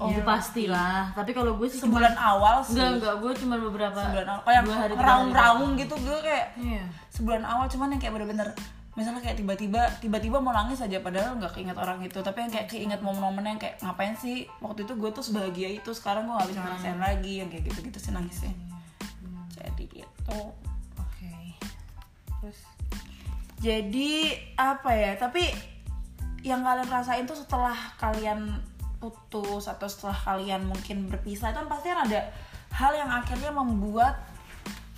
[0.00, 1.12] oh pastilah.
[1.14, 2.74] Tapi kalau gue sih sebulan awal sih.
[2.74, 4.42] Enggak enggak gue cuma beberapa sebulan awal.
[4.48, 6.84] Hari tiga raung-raung gitu gue kayak Iya.
[7.12, 8.48] sebulan awal cuman yang kayak bener-bener
[8.92, 12.18] misalnya kayak tiba-tiba tiba-tiba mau nangis aja padahal nggak keinget orang itu.
[12.18, 14.48] Tapi yang kayak keinget momen-momen yang kayak ngapain sih?
[14.58, 15.92] Waktu itu gue tuh sebahagia itu.
[15.94, 18.71] Sekarang gue nggak bisa ngerasain lagi yang kayak gitu-gitu sih nangisnya
[19.52, 20.40] jadi gitu
[20.98, 21.36] Oke.
[22.40, 22.58] Terus
[23.62, 25.46] jadi apa ya tapi
[26.42, 28.58] yang kalian rasain tuh setelah kalian
[28.98, 32.20] putus atau setelah kalian mungkin berpisah itu kan pasti kan ada
[32.74, 34.18] hal yang akhirnya membuat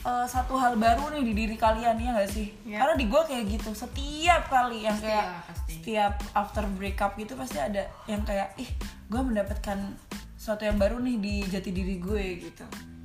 [0.05, 2.53] eh, satu hal baru nih di diri kalian ya gak sih?
[2.65, 2.81] Iya.
[2.81, 5.73] Karena di gue kayak gitu setiap kali yang Pasti kayak ya, pasti.
[5.77, 8.69] setiap after breakup gitu pasti ada yang kayak ih
[9.09, 9.97] gue mendapatkan
[10.41, 12.65] sesuatu yang baru nih di jati diri gue gitu.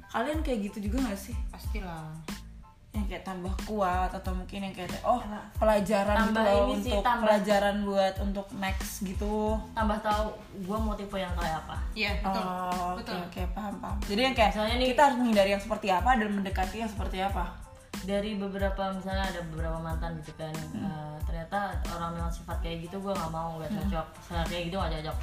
[0.10, 1.36] Kalian kayak gitu juga gak sih?
[1.48, 2.10] pastilah.
[2.90, 5.22] yang kayak tambah kuat atau mungkin yang kayak oh
[5.56, 9.36] pelajaran Tambah gitu loh ini sih, untuk tambah- pelajaran buat untuk next gitu
[9.72, 10.26] tambah tahu
[10.60, 12.42] gue mau tipe yang kayak apa Iya betul.
[12.42, 13.18] oh oke betul.
[13.22, 16.30] oke paham paham jadi yang kayak Misalnya nih- kita harus menghindari yang seperti apa dan
[16.34, 17.44] mendekati yang seperti apa
[18.02, 20.82] dari beberapa misalnya ada beberapa mantan gitu kan Hmm.
[20.84, 24.76] eh, ternyata orang yang sifat kayak gitu gue nggak mau gak cocok Misalnya kayak gitu
[24.76, 25.18] gak cocok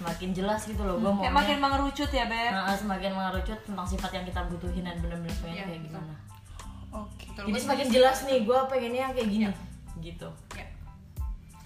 [0.00, 2.50] semakin jelas gitu loh gue mau kayak makin mengerucut ya beb?
[2.50, 5.92] Nah, semakin mengerucut tentang sifat yang kita butuhin dan bener-bener pengen Iya, kayak betul.
[5.92, 6.14] gimana.
[6.90, 9.52] Oke Betul, jadi semakin jelas nih gue pengennya yang kayak gini Iya.
[10.00, 10.28] gitu.
[10.56, 10.66] Ya.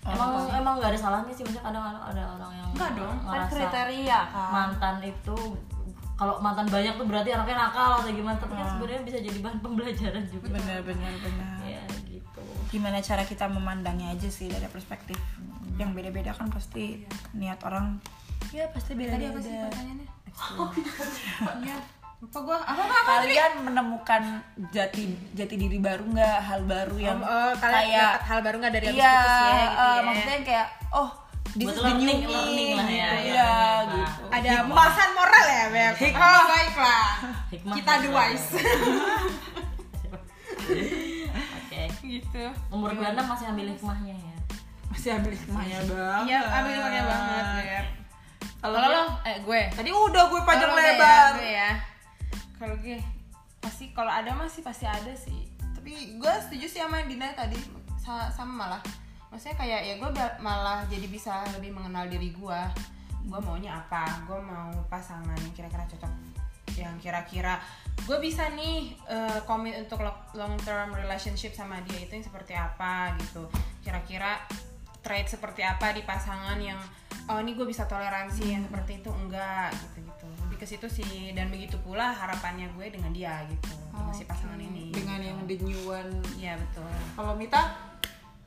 [0.04, 4.20] emang emang nggak ada salahnya sih maksudnya kadang ada orang yang Enggak dong, kan kriteria
[4.28, 4.50] kan.
[4.52, 5.38] mantan itu
[6.14, 9.58] kalau mantan banyak tuh berarti anaknya nakal atau gimana tapi kan sebenarnya bisa jadi bahan
[9.64, 10.46] pembelajaran juga.
[10.52, 11.56] Benar benar benar.
[11.64, 11.82] Ya
[12.68, 15.14] gimana cara kita memandangnya aja sih dari perspektif
[15.78, 18.02] yang beda-beda kan pasti niat orang
[18.54, 20.06] ya pasti Tadi apa sih pertanyaannya?
[21.60, 21.76] Iya.
[22.22, 22.56] Lupa gua.
[22.56, 23.12] Apa apa apa?
[23.20, 24.22] kalian menemukan
[24.70, 25.02] jati
[25.34, 28.86] jati diri baru nggak hal baru yang Oh, kalian kayak dapat hal baru nggak dari
[28.88, 30.00] iya putus ya gitu eh, ya?
[30.00, 31.10] maksudnya kayak oh
[31.52, 33.92] this Buat is the new learning, me learning lah ya, gitu, ya, iya ternyata.
[33.92, 35.94] gitu ada bahasan moral ya Beb?
[36.16, 37.04] Oh baiklah
[37.52, 38.48] Hikmah kita the wise
[40.64, 41.82] Oke.
[42.00, 44.36] gitu Umur 26 masih ambil hikmahnya ya.
[44.88, 47.86] masih ambil hikmahnya banget iya ambil hikmahnya banget Beb
[48.64, 49.04] Kalau lo?
[49.28, 49.60] Eh gue.
[49.76, 51.30] Tadi udah gue panjang gue ya, lebar.
[51.36, 51.70] gue ya.
[52.56, 52.96] Kalau gue
[53.60, 55.52] pasti kalau ada masih pasti ada sih.
[55.76, 57.60] Tapi gue setuju sih sama Dina tadi.
[58.00, 58.82] Sa- sama malah.
[59.28, 62.60] Maksudnya kayak ya gue malah jadi bisa lebih mengenal diri gue.
[63.28, 64.24] Gue maunya apa?
[64.24, 66.12] Gue mau pasangan yang kira-kira cocok.
[66.80, 67.60] Yang kira-kira
[68.08, 72.56] gue bisa nih eh, komit untuk lo- long term relationship sama dia itu yang seperti
[72.56, 73.44] apa gitu.
[73.84, 74.40] Kira-kira
[75.04, 76.80] trait seperti apa di pasangan yang
[77.28, 79.10] oh ini gue bisa toleransi yang seperti itu.
[79.12, 80.26] Enggak gitu gitu.
[80.48, 84.58] Lebih ke situ sih dan begitu pula harapannya gue dengan dia gitu dengan si pasangan
[84.58, 86.10] ini dengan yang the new one.
[86.40, 86.88] Iya betul.
[87.14, 87.76] Kalau Mita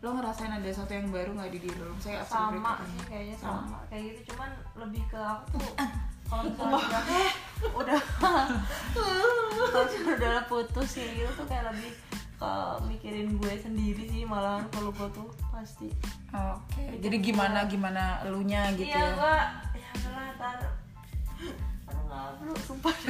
[0.02, 1.94] lo ngerasain ada sesuatu yang baru nggak di diri lo?
[2.02, 3.82] Saya sama sih kayaknya sama.
[3.90, 5.74] kayak gitu cuman lebih ke aku tuh
[6.30, 7.24] kalau misalnya
[7.72, 8.46] udah udah
[8.92, 11.92] kalau udah putus ya gitu tuh kayak lebih
[12.38, 12.54] ke
[12.86, 15.90] mikirin gue sendiri sih malahan kalau gue tuh pasti
[16.30, 19.36] oke jadi gimana gimana elunya gitu iya ya gue
[19.82, 19.92] ya
[21.88, 22.96] aduh nggak lu sumpah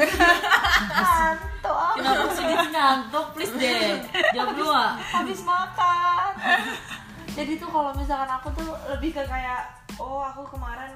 [0.97, 1.93] ngantuk.
[1.97, 3.25] Kenapa sih dia ngantuk?
[3.37, 4.01] Please deh.
[4.33, 4.97] Jawab lu ah.
[5.13, 6.33] habis makan
[7.37, 9.69] jadi tuh kalau misalkan aku tuh lebih ke kayak
[10.01, 10.89] oh aku kemarin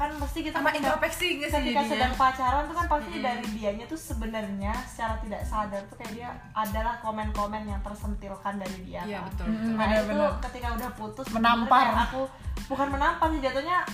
[0.00, 1.92] kan mesti kita sama introspeksi nggak sih ketika jadinya?
[1.92, 6.30] sedang pacaran tuh kan pasti dari dianya tuh sebenarnya secara tidak sadar tuh kayak dia
[6.56, 9.28] adalah komen-komen yang tersentilkan dari dia iya kan.
[9.28, 9.76] betul Mm-mm.
[9.76, 10.16] Nah itu
[10.48, 11.92] ketika udah putus Menampar.
[12.08, 12.24] aku
[12.72, 13.84] bukan menampar sih jatuhnya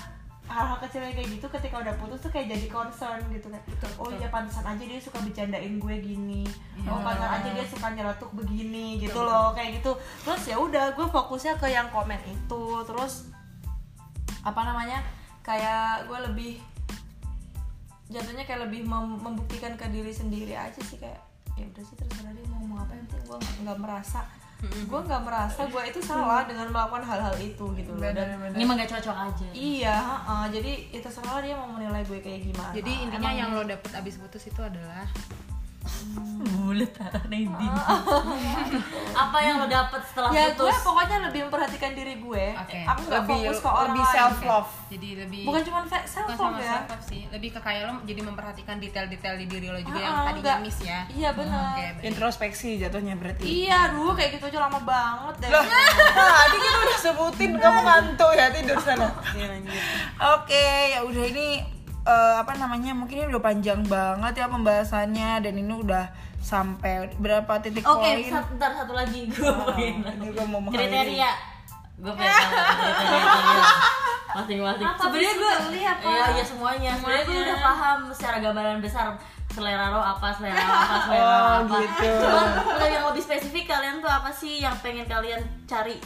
[0.47, 3.51] hal-hal kecil kayak gitu ketika udah putus tuh kayak jadi concern gitu.
[3.51, 6.47] Kan oh iya pantesan aja dia suka bercandain gue gini.
[6.87, 9.91] Oh pantesan aja dia suka nyeletuk begini gitu loh kayak gitu.
[10.23, 12.63] Terus ya udah gue fokusnya ke yang komen itu.
[12.87, 13.27] Terus
[14.47, 15.03] apa namanya
[15.47, 16.53] kayak gue lebih
[18.11, 21.23] jatuhnya kayak lebih mem- membuktikan ke diri sendiri aja sih kayak
[21.55, 24.21] ya udah sih terserah dia mau ngomong apa yang penting gue nggak merasa.
[24.67, 28.09] Gue nggak merasa gue itu salah dengan melakukan hal-hal itu gitu loh.
[28.09, 29.47] Dan Ini mah gak cocok aja.
[29.53, 30.45] iya heeh.
[30.59, 32.73] jadi itu terserah dia mau menilai gue kayak gimana.
[32.73, 35.05] Jadi intinya Emang yang lo dapet abis putus itu adalah
[36.77, 37.73] Mulut arah Nadine.
[39.25, 40.77] Apa yang lo dapet setelah ya gue putus?
[40.85, 42.45] pokoknya lebih memperhatikan diri gue.
[42.55, 42.81] Oke.
[42.85, 44.13] aku nggak fokus ke orang lebih lain.
[44.13, 46.69] self love jadi lebih bukan cuma self bukan love sama ya.
[46.69, 47.23] self love sih.
[47.33, 50.59] Lebih ke kayak lo jadi memperhatikan detail-detail di diri lo juga yang Ah, tadinya nggak.
[50.61, 51.01] miss ya.
[51.09, 51.65] Iya benar.
[51.73, 52.05] Oke, baik.
[52.07, 53.45] introspeksi jatuhnya berarti.
[53.65, 55.51] Iya dulu kayak gitu aja lama banget deh.
[56.13, 59.09] Tadi kita udah sebutin kamu ngantuk ya tidur sana.
[60.37, 61.49] Oke ya udah ini
[62.05, 66.05] eh, apa namanya mungkin ini udah panjang banget ya pembahasannya dan ini udah
[66.47, 70.07] sampai berapa titik Oke, poin satu, ntar satu lagi gue pengen.
[70.07, 70.63] ini gue mau.
[70.69, 71.31] Kriteria.
[71.97, 72.35] Gue pengen
[74.29, 74.87] masing-masing.
[74.97, 76.07] Sebenarnya gue kriteria, apa?
[76.07, 76.91] Iya, iya semuanya.
[76.95, 79.07] Sebenarnya gue udah paham secara gambaran besar
[79.49, 81.77] selera lo apa, selera lo apa, selera lo Oh, apa.
[81.81, 82.11] gitu.
[82.21, 85.97] Cuman kalau yang lebih spesifik kalian tuh apa sih yang pengen kalian cari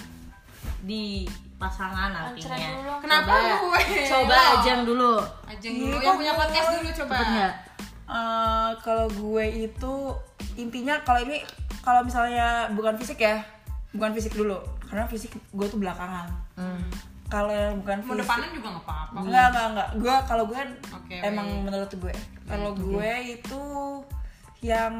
[0.80, 1.26] di
[1.58, 2.96] pasangan nantinya?
[3.02, 3.82] Kenapa Coba, gue?
[4.06, 5.18] coba ajang dulu.
[5.44, 7.52] Ajeng dulu yang punya podcast dulu coba Cepet
[8.10, 8.66] nggak?
[8.66, 9.94] Eh, kalau gue itu
[10.58, 11.40] intinya kalau ini
[11.80, 13.40] kalau misalnya bukan fisik ya
[13.94, 14.58] bukan fisik dulu
[14.90, 16.28] karena fisik gue tuh belakangan
[17.30, 19.88] kalau yang bukan mau fisik depanan juga nggak apa-apa Enggak, enggak, enggak.
[19.98, 21.62] Gue kalau gue Oke, emang baik.
[21.66, 22.14] menurut gue.
[22.46, 23.62] Kalau gue itu
[24.60, 24.94] yang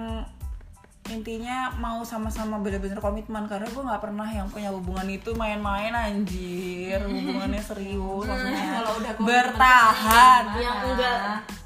[1.11, 7.03] intinya mau sama-sama bener-bener komitmen karena gue nggak pernah yang punya hubungan itu main-main anjir
[7.11, 11.19] hubungannya serius maksudnya Kalau udah komitmen bertahan Yang enggak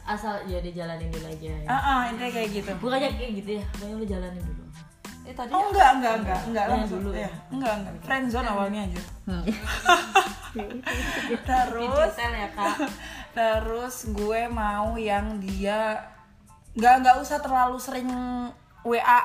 [0.05, 1.69] asal ya dijalanin dulu aja ya.
[1.69, 4.65] ah ah, intinya kayak gitu Bukannya kayak gitu ya, pokoknya lu jalanin dulu.
[5.25, 7.31] eh tadi oh enggak enggak enggak enggak Yang langsung dulu ya ya?
[7.49, 9.57] enggak enggak friendzone awalnya aja lebih
[11.49, 12.77] terus ya kak
[13.35, 16.07] Terus gue mau yang dia
[16.79, 18.07] nggak nggak usah terlalu sering
[18.87, 19.21] WA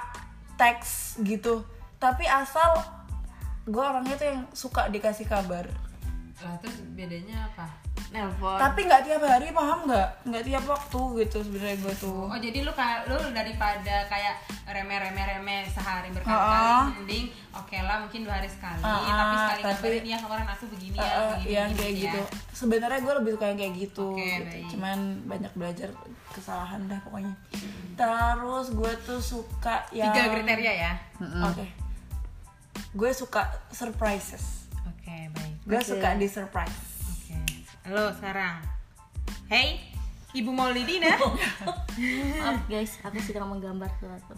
[0.57, 1.61] teks gitu.
[2.01, 2.73] Tapi asal
[3.69, 5.69] gue orangnya tuh yang suka dikasih kabar.
[6.39, 7.67] Lah terus bedanya apa
[8.09, 10.09] nelpon Tapi nggak tiap hari paham nggak?
[10.25, 12.25] Nggak tiap waktu gitu sebenarnya gue tuh.
[12.25, 14.33] Oh jadi lu kayak lu daripada kayak
[14.65, 19.61] remeh remeh remeh sehari berkali-kali mending oke lah mungkin dua hari sekali Ah, tapi sekali
[19.61, 22.01] tapi- kabarin dia kemarin aku begini ya Eh, begini yang begini kayak ya.
[22.01, 22.21] gitu.
[22.55, 24.07] Sebenarnya gue lebih suka yang kayak gitu.
[24.09, 24.45] Oke, gitu.
[24.47, 24.65] baik.
[24.71, 25.89] Cuman banyak belajar
[26.29, 27.33] kesalahan dah pokoknya.
[27.93, 30.93] Terus gue tuh suka yang Tiga kriteria ya.
[31.45, 31.65] Oke.
[32.89, 36.73] gue suka surprises oke baik gue suka di surprise.
[37.05, 37.37] Oke.
[37.93, 38.65] Lo sekarang.
[39.45, 39.89] Hey
[40.33, 41.17] ibu Maulidina
[42.41, 44.33] Maaf guys, aku suka menggambar sesuatu.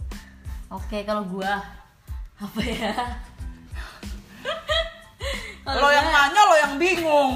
[0.71, 1.59] Oke, kalau gua
[2.39, 2.95] apa ya?
[5.71, 7.31] lo yang nanya lo yang bingung.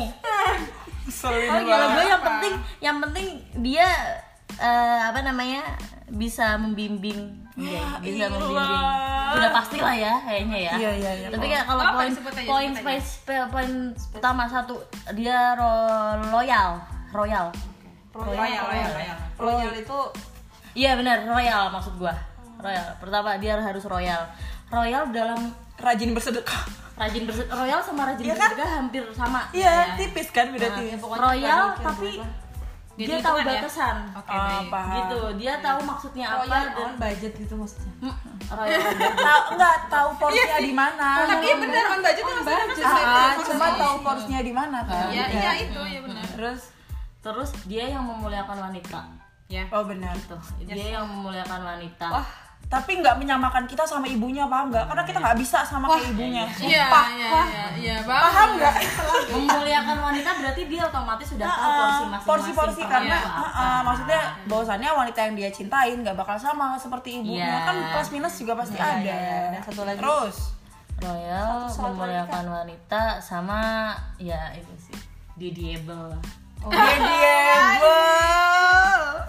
[1.06, 3.28] Selin Oh, kalau gue yang penting, yang penting
[3.62, 3.88] dia
[4.58, 5.78] eh, apa namanya
[6.10, 8.84] bisa membimbing, Iya, bisa membimbing.
[9.32, 10.74] Udah pasti lah ya kayaknya ya.
[10.78, 11.28] Iya, iya, iya.
[11.30, 11.96] Tapi kayak kalau Apa?
[11.98, 12.12] poin
[12.46, 13.70] poin space poin
[14.12, 14.76] utama satu
[15.12, 16.80] dia ro- loyal,
[17.10, 17.48] royal.
[18.14, 20.00] royal royal royal royal itu
[20.74, 22.12] Iya benar royal maksud gua.
[22.58, 22.96] Royal.
[22.98, 24.28] Pertama dia harus royal.
[24.68, 25.40] Royal dalam
[25.78, 26.64] rajin bersedekah
[26.96, 28.40] rajin bersedekah royal sama rajin Iya kan?
[28.42, 29.42] bersedekah hampir sama.
[29.52, 32.24] iya tipis kan beda Nah, tipis royal tapi
[32.96, 33.60] Jadi dia tahu hitungan ya?
[33.60, 33.96] batasan.
[34.14, 34.68] oke Ah, baik.
[34.70, 34.96] paham.
[34.96, 37.92] Gitu, dia tahu maksudnya apa royal dan on budget gitu maksudnya.
[38.00, 38.16] Hmm,
[38.50, 38.80] royal.
[39.28, 41.10] tahu nggak tahu porsinya di mana.
[41.26, 42.36] Tapi iya bener on budget kan
[42.72, 44.40] sesuai Ah, cuma tahu porsinya.
[44.42, 45.08] di mana kan?
[45.10, 45.52] Iya iya.
[45.62, 46.62] itu ya benar Terus
[47.20, 49.02] terus dia yang memuliakan wanita.
[49.46, 52.08] ya oh benar Tuh, dia yang memuliakan wanita.
[52.08, 52.26] wah
[52.76, 54.86] tapi nggak menyamakan kita sama ibunya paham nggak?
[54.92, 56.44] Karena kita nggak bisa sama kayak ibunya.
[56.44, 57.06] Iya Sumpah.
[57.08, 58.76] iya Wah, iya iya paham nggak?
[59.32, 62.28] Memuliakan wanita berarti dia otomatis sudah tahu porsi masing-masing.
[62.28, 63.48] porsi-porsi karena ah, apa.
[63.56, 64.22] ah, maksudnya
[64.52, 67.48] bahwasannya wanita yang dia cintain nggak bakal sama seperti ibunya.
[67.48, 67.64] Iya.
[67.64, 69.16] kan plus minus juga pasti ada.
[69.56, 70.00] Dan satu lagi.
[70.04, 70.38] Terus?
[70.96, 74.96] Royal memuliakan wanita sama ya itu sih
[75.36, 76.16] didiable
[76.70, 76.90] lah.
[76.96, 78.04] Dediable.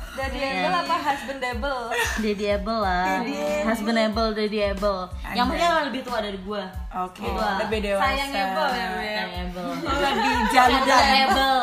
[0.16, 1.82] daddyable apa husbandable
[2.16, 3.20] Dediable lah.
[3.68, 5.01] Husbandable, dediable.
[5.37, 6.64] Yang penting lebih tua dari gua.
[7.05, 7.61] Oke, Dua.
[7.61, 8.05] lebih dewasa.
[8.09, 9.68] sayangable ya Dediable.
[9.84, 10.80] Lebih jantan.
[10.80, 11.61] Dediable.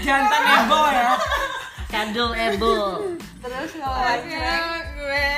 [0.00, 1.12] Jantan ego ya.
[1.88, 2.84] Cuddleable.
[3.38, 4.00] terus kalau
[4.96, 5.28] gue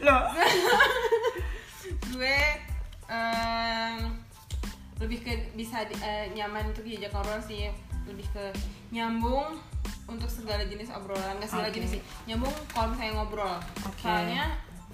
[0.00, 0.22] Loh,
[2.14, 2.38] gue
[4.96, 7.66] lebih ke bisa di- eh, nyaman untuk diajak ngobrol sih
[8.04, 8.44] lebih ke
[8.90, 9.58] nyambung
[10.04, 11.76] untuk segala jenis obrolan nggak segala Oke.
[11.76, 14.04] jenis sih nyambung kalau misalnya ngobrol Oke.
[14.04, 14.44] soalnya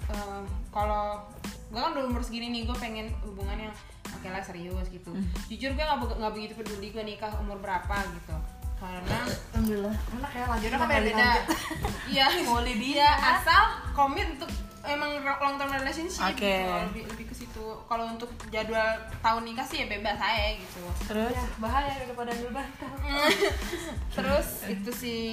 [0.07, 1.19] em, kalau
[1.67, 3.73] gue kan udah umur segini nih gue pengen hubungan yang
[4.07, 5.23] oke lah serius gitu Hmm.
[5.47, 8.35] jujur gue nggak begitu peduli gue nikah umur berapa gitu
[8.81, 9.19] karena
[9.53, 9.95] Alhamdulillah.
[10.11, 11.29] enak ya lanjut kan beda-beda
[12.11, 12.27] iya.
[12.41, 12.97] Mau Lydia.
[12.97, 13.63] iya asal
[13.93, 14.49] komit untuk
[14.81, 16.41] emang long term relationship Oke.
[16.41, 17.65] gitu lebih lebih ke situ.
[17.85, 18.89] Kalau untuk jadwal
[19.21, 20.81] tahun nikah sih ya bebas saya gitu.
[21.05, 21.29] Terus?
[21.31, 22.65] Ya bahaya daripada bebas
[24.15, 25.23] terus itu sih.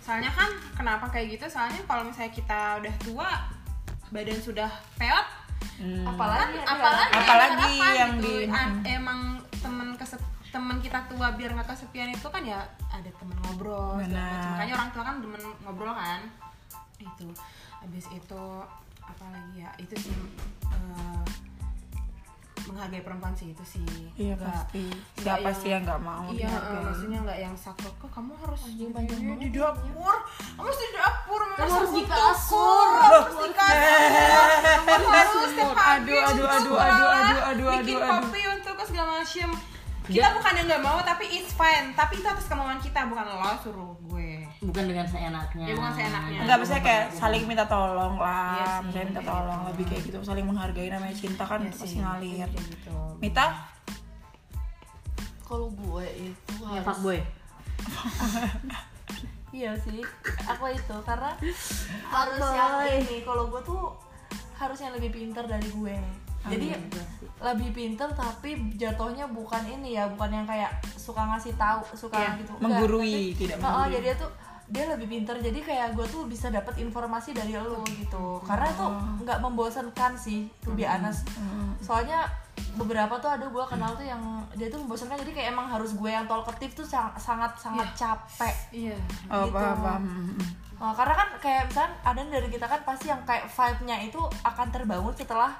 [0.00, 1.46] Soalnya kan kenapa kayak gitu?
[1.46, 3.30] Soalnya kalau misalnya kita udah tua
[4.08, 5.26] badan sudah peot
[5.78, 6.02] Hmm.
[6.04, 8.26] apalagi kan apalagi Apalagi harapan yang gitu.
[8.26, 9.20] di- A- emang
[9.56, 10.18] temen kesep
[10.58, 14.26] teman kita tua biar nggak kesepian itu kan ya ada temen ngobrol segala Benar.
[14.32, 14.50] macam.
[14.52, 16.20] makanya orang tua kan demen ngobrol kan?
[16.98, 17.28] Itu.
[17.78, 18.42] Habis itu
[19.00, 19.70] apa lagi ya?
[19.76, 20.14] Itu sih
[20.66, 21.24] eh,
[22.66, 23.86] menghargai perempuan sih itu sih.
[24.14, 24.84] Iya Nggak- pasti.
[25.16, 28.32] nggak Siapa yang- sih yang nggak mau iya eh, maksudnya nggak yang saklek kok kamu
[28.36, 30.14] harus Anjing panjang ini banget di dapur?
[30.52, 32.88] Kamu harus di dapur kamu harus di di kasur.
[32.98, 34.48] harus di kasur.
[34.84, 35.32] Kamu harus
[35.88, 38.20] Aduh, aduh, aduh, aduh, aduh, aduh, bikin aduh, aduh.
[38.20, 39.48] kopi untuk segala macam
[40.08, 41.92] kita bukan yang nggak mau tapi it's fine.
[41.92, 44.48] Tapi itu atas kemauan kita bukan lo suruh gue.
[44.64, 45.64] Bukan dengan seenaknya.
[45.68, 46.38] Ya, bukan seenaknya.
[46.42, 50.18] Enggak, biasanya kayak saling minta tolong lah, Iya sih, misalnya minta tolong lebih kayak gitu,
[50.24, 52.48] saling menghargai namanya cinta kan Iya itu pasti ngalir.
[52.48, 52.96] gitu.
[53.20, 53.46] Mita,
[55.44, 57.18] kalau gue itu Ya harus fuckboy.
[59.58, 60.04] iya sih
[60.44, 61.32] aku itu karena
[62.10, 63.24] harus yang ini.
[63.24, 63.82] Kalau gue tuh
[64.58, 65.96] harus yang lebih pinter dari gue
[66.50, 66.68] jadi
[67.38, 72.30] lebih pinter tapi jatuhnya bukan ini ya bukan yang kayak suka ngasih tahu suka Iya,
[72.36, 72.52] gitu.
[72.52, 73.92] Enggak, menggurui, tapi- tidak Oh, oh, menggurui.
[73.92, 74.30] jadi dia tuh
[74.68, 75.36] dia lebih pinter.
[75.38, 78.36] Jadi kayak gue tuh bisa dapat informasi dari lo gitu.
[78.42, 78.84] Karena itu
[79.22, 81.24] nggak membosankan sih to be honest.
[81.78, 82.26] soalnya
[82.74, 84.20] beberapa tuh ada gue kenal tuh yang
[84.52, 85.16] dia tuh membosankan.
[85.16, 88.98] Jadi kayak emang harus gue yang talkative tuh sang- sangat sangat capek iya.
[89.28, 89.54] oh Gitu.
[89.54, 90.02] paham paham.
[90.02, 90.48] Hmm, hmm.
[90.78, 94.66] Nah, karena kan kayak misalnya ada dari kita kan pasti yang kayak vibe-nya itu akan
[94.68, 95.54] terbangun setelah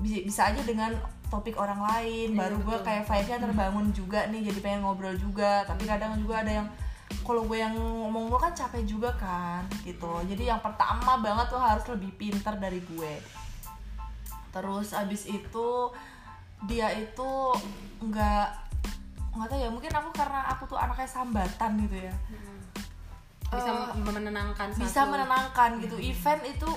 [0.00, 0.90] bisa, aja dengan
[1.28, 2.34] topik orang lain.
[2.34, 5.62] Baru gue kayak vibe-nya terbangun juga nih jadi pengen ngobrol juga.
[5.66, 6.68] Tapi kadang juga ada yang
[7.24, 10.22] kalau gue yang ngomong lo kan capek juga kan gitu.
[10.26, 13.14] Jadi yang pertama banget tuh harus lebih pinter dari gue.
[14.50, 15.68] Terus abis itu
[16.64, 17.30] dia itu
[18.00, 18.46] nggak
[19.34, 22.14] nggak tahu ya mungkin aku karena aku tuh anaknya sambatan gitu ya.
[23.50, 25.10] Bisa Eh, menenangkan bisa satu.
[25.14, 25.96] menenangkan gitu.
[25.98, 26.68] Event itu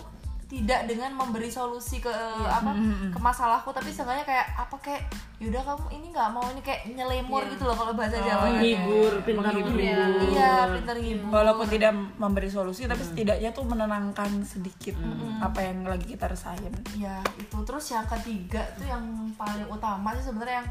[0.48, 2.12] tidak dengan memberi solusi ke
[2.48, 2.72] apa
[3.12, 5.04] ke masalahku tapi seenggaknya kayak apa kayak
[5.44, 9.52] yaudah kamu ini nggak mau ini kayak nyelemur gitu loh kalau bahasa Jawa menghibur pintar
[9.52, 10.32] menghibur.
[10.32, 14.96] iya pinter ngibur walaupun tidak memberi solusi tapi setidaknya tuh menenangkan sedikit
[15.44, 16.74] apa yang lagi kita rasain.
[16.98, 17.58] Ya itu.
[17.64, 19.04] Terus yang ketiga tuh yang
[19.38, 20.70] paling utama sih sebenarnya yang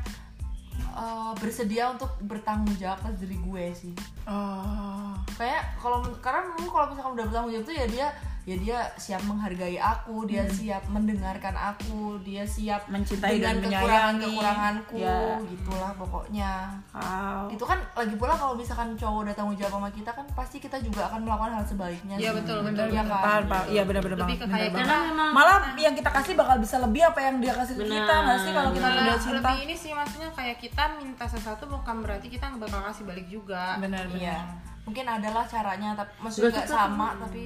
[0.96, 3.94] eh, bersedia untuk bertanggung jawab atas diri gue sih.
[4.26, 5.14] Oh.
[5.38, 8.06] Kayak kalau karena dulu kalau misalkan udah bertanggung jawab tuh ya dia
[8.46, 14.14] ya dia siap menghargai aku dia siap mendengarkan aku dia siap Mencintai dan dengan kekurangan
[14.14, 14.22] menyayangi.
[14.30, 15.18] kekuranganku Ya.
[15.44, 16.52] gitulah pokoknya
[16.92, 17.50] wow.
[17.50, 20.78] itu kan lagi pula kalau misalkan cowok udah tanggung jawab sama kita kan pasti kita
[20.78, 22.36] juga akan melakukan hal sebaliknya Iya, sih.
[22.38, 22.86] betul, betul.
[22.86, 23.66] Iya kan Paham, paham.
[23.66, 24.38] Iya benar-benar Lebih banget.
[24.38, 24.86] ke benar kayak banget.
[24.86, 27.94] karena memang Malah yang kita kasih bakal bisa lebih apa yang dia kasih ke Benar.
[27.98, 29.34] kita nggak sih kalau kita Malah udah cinta?
[29.42, 33.26] lebih ini sih maksudnya kayak kita minta sesuatu bukan berarti kita nggak bakal kasih balik
[33.26, 34.84] juga Benar iya benar.
[34.86, 37.42] mungkin adalah caranya tapi maksudnya Gak sama tapi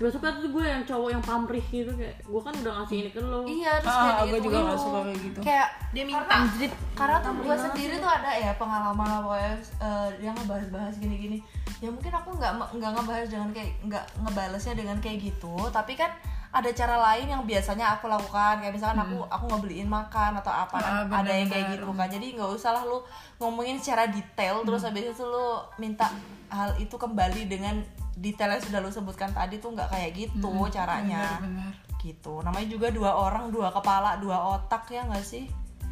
[0.00, 3.10] gak suka tuh gue yang cowok yang pamrih gitu kayak gue kan udah ngasih ini
[3.12, 3.44] ke lo.
[3.44, 4.80] Iya terus Ah, kayak gue juga nggak itu.
[4.82, 5.38] suka kayak gitu.
[5.44, 6.24] kayak dia minta.
[6.24, 11.38] karena, karena tuh gue sendiri tuh ada ya pengalaman lah pokoknya eh, dia ngebahas-bahas gini-gini.
[11.78, 16.08] Ya mungkin aku nggak nggak ngebahas dengan kayak nggak ngebalesnya dengan kayak gitu tapi kan
[16.50, 18.56] ada cara lain yang biasanya aku lakukan.
[18.58, 22.08] Kayak misalkan aku aku ngebeliin makan atau apa Ah, ada yang kayak gitu kan.
[22.08, 23.04] Jadi nggak usah lah lu
[23.36, 26.08] ngomongin secara detail terus habis itu lu minta
[26.48, 27.84] hal itu kembali dengan
[28.16, 31.38] detail yang sudah lu sebutkan tadi tuh nggak kayak gitu caranya.
[31.42, 31.72] Benar.
[32.00, 32.40] gitu.
[32.40, 35.44] Namanya juga dua orang dua kepala dua otak ya nggak sih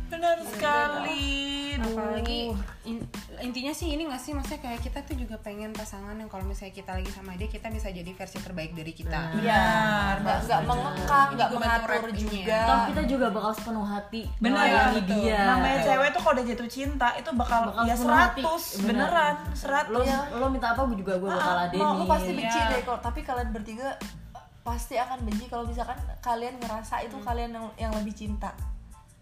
[0.09, 1.37] Benar sekali.
[1.79, 2.51] Apalagi
[2.85, 3.07] in-
[3.39, 6.75] intinya sih ini nggak sih maksudnya kayak kita tuh juga pengen pasangan yang kalau misalnya
[6.75, 9.63] kita lagi sama dia kita bisa jadi versi terbaik dari kita Iya,
[10.19, 12.61] nggak nggak mengekang, nggak mengatur juga.
[12.65, 15.23] Toh kita juga bakal sepenuh hati Benar melayani betul.
[15.23, 18.43] dia Namanya cewek tuh kalau udah jatuh cinta itu bakal, Bakal ya sepenuh hati.
[18.43, 18.51] 100
[18.83, 18.89] Benar.
[18.91, 19.35] beneran
[19.87, 22.59] lo 100 lo minta apa gue juga gue bakal Ah, adenin mau lu pasti benci
[22.59, 22.71] Iya.
[22.71, 23.89] deh kalau tapi kalian bertiga
[24.61, 28.51] pasti akan benci kalau misalkan kalian ngerasa itu kalian yang yang lebih cinta.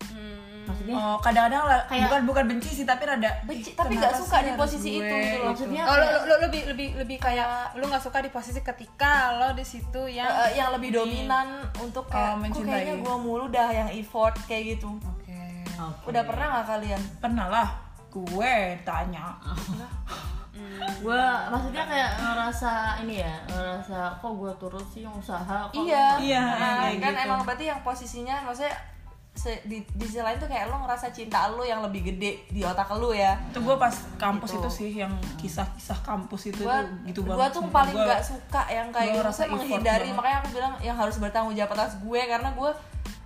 [0.06, 0.55] Hmm.
[0.66, 4.36] Maksudnya Oh, kadang-kadang Kayak- bukan bukan benci sih tapi rada Benci "Ih, tapi nggak suka
[4.40, 5.46] di posisi gue?" itu gitu loh.
[5.48, 9.12] maksudnya Oh, lo, lo- lo lebih lebih lebih kayak lu nggak suka di posisi ketika
[9.32, 11.48] lo di situ yang Eh, yang lebih dominan
[11.78, 12.70] untuk kayak Oh, kok mencintai.
[12.76, 14.90] kayaknya gua mulu dah yang effort kayak gitu.
[14.92, 15.38] oke
[15.76, 16.04] Oke.
[16.06, 17.02] Udah pernah nggak kalian?
[17.18, 17.68] Pernah lah
[18.08, 18.52] gue
[18.82, 19.36] tanya.
[20.96, 22.72] gue maksudnya kayak ngerasa
[23.04, 26.16] ini ya ngerasa kok gue turut sih yang usaha kok Iya.
[26.16, 27.24] Iya, Nah, kan gitu.
[27.28, 28.72] emang berarti yang posisinya maksudnya
[29.36, 32.60] se- di, di sisi lain tuh kayak lo ngerasa cinta lo yang lebih gede di
[32.60, 33.36] otak lo ya.
[33.46, 34.58] Itu gue pas kampus Gitu.
[34.58, 37.50] itu sih yang kisah-kisah kampus itu gua tuh gitu gua banget.
[37.50, 37.74] tuh sumpah.
[37.76, 40.16] paling Gua- nggak suka yang kayak gitu effort menghindari banget.
[40.16, 42.70] makanya aku bilang yang harus bertanggung jawab atas gue karena gue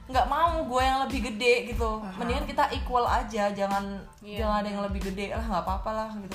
[0.07, 3.85] nggak mau gue yang lebih gede gitu mendingan kita equal aja jangan
[4.21, 4.43] Iya.
[4.43, 6.35] jangan ada yang lebih gede lah nggak apa-apa lah gitu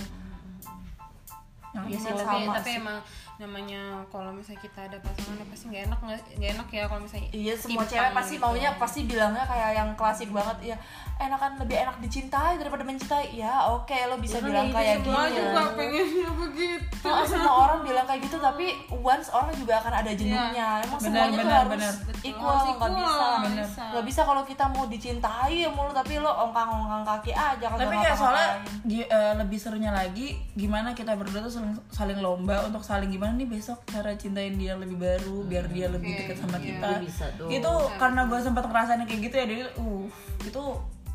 [1.73, 2.80] yang Iya isi sih, tapi, sama tapi sih.
[2.80, 2.97] emang
[3.36, 7.27] namanya kalau misalnya kita ada pasangan ya pasti nggak enak nggak enak ya kalau misalnya
[7.29, 8.43] Iya semua cewek pasti gitu.
[8.43, 10.77] maunya pasti bilangnya kayak yang klasik banget ya
[11.17, 15.23] enakan lebih enak dicintai daripada mencintai ya oke lo bisa Ya bilang kayak gitu semua
[15.25, 15.36] Iya.
[15.41, 20.11] juga pengennya begitu Nah, semua orang bilang kayak gitu tapi once orang juga akan ada
[20.11, 21.93] jenuhnya emang Benar, semuanya tuh benar, harus benar.
[22.23, 23.43] equal nggak bisa nggak
[23.91, 24.03] Bener.
[24.05, 24.21] bisa.
[24.23, 28.47] kalau kita mau dicintai ya mulu tapi lo ongkang-ongkang kaki aja tapi kayak soalnya
[28.88, 33.47] eh, lebih serunya lagi gimana kita berdua tuh saling, saling lomba untuk saling gimana nih
[33.47, 37.49] besok cara cintain dia lebih baru biar dia lebih dekat sama kita Itu bisa tuh.
[37.49, 40.03] itu karena gue sempat ngerasain kayak gitu ya jadi uh
[40.41, 40.63] itu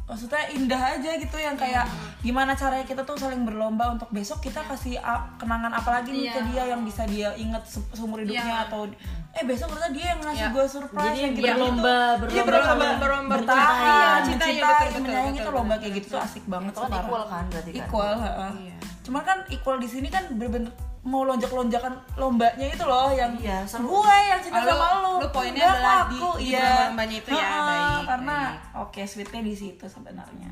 [0.04, 1.86] maksudnya indah aja gitu yang kayak
[2.18, 6.26] gimana caranya kita tuh saling berlomba untuk besok kita kasih a- kenangan apa lagi nih
[6.28, 8.90] ke dia yang bisa dia inget se- seumur hidupnya atau
[9.30, 12.26] eh besok ternyata dia yang ngasih gue surprise Jadi yang kayak berlomba, gitu.
[12.26, 13.78] Iya, berlomba, berlomba berlomba bertahan.
[13.78, 17.24] Iya, betul, betul, menyayangi betul, itu lomba kayak gitu tuh asik banget itu kan equal
[17.24, 18.50] kan berarti kan equal heeh.
[18.58, 18.74] Iya.
[19.00, 23.88] cuman kan equal di sini kan berbentuk mau lonjak-lonjakan lombanya itu loh yang Iya, seru.
[23.88, 25.12] gue yang cinta Oh, lu- sama lu.
[25.16, 26.60] lu poinnya Enggak, adalah di- aku, di iya.
[26.60, 28.36] lomba-lombanya itu ya, baik, karena
[28.76, 30.50] oke sweetnya di situ sebenarnya.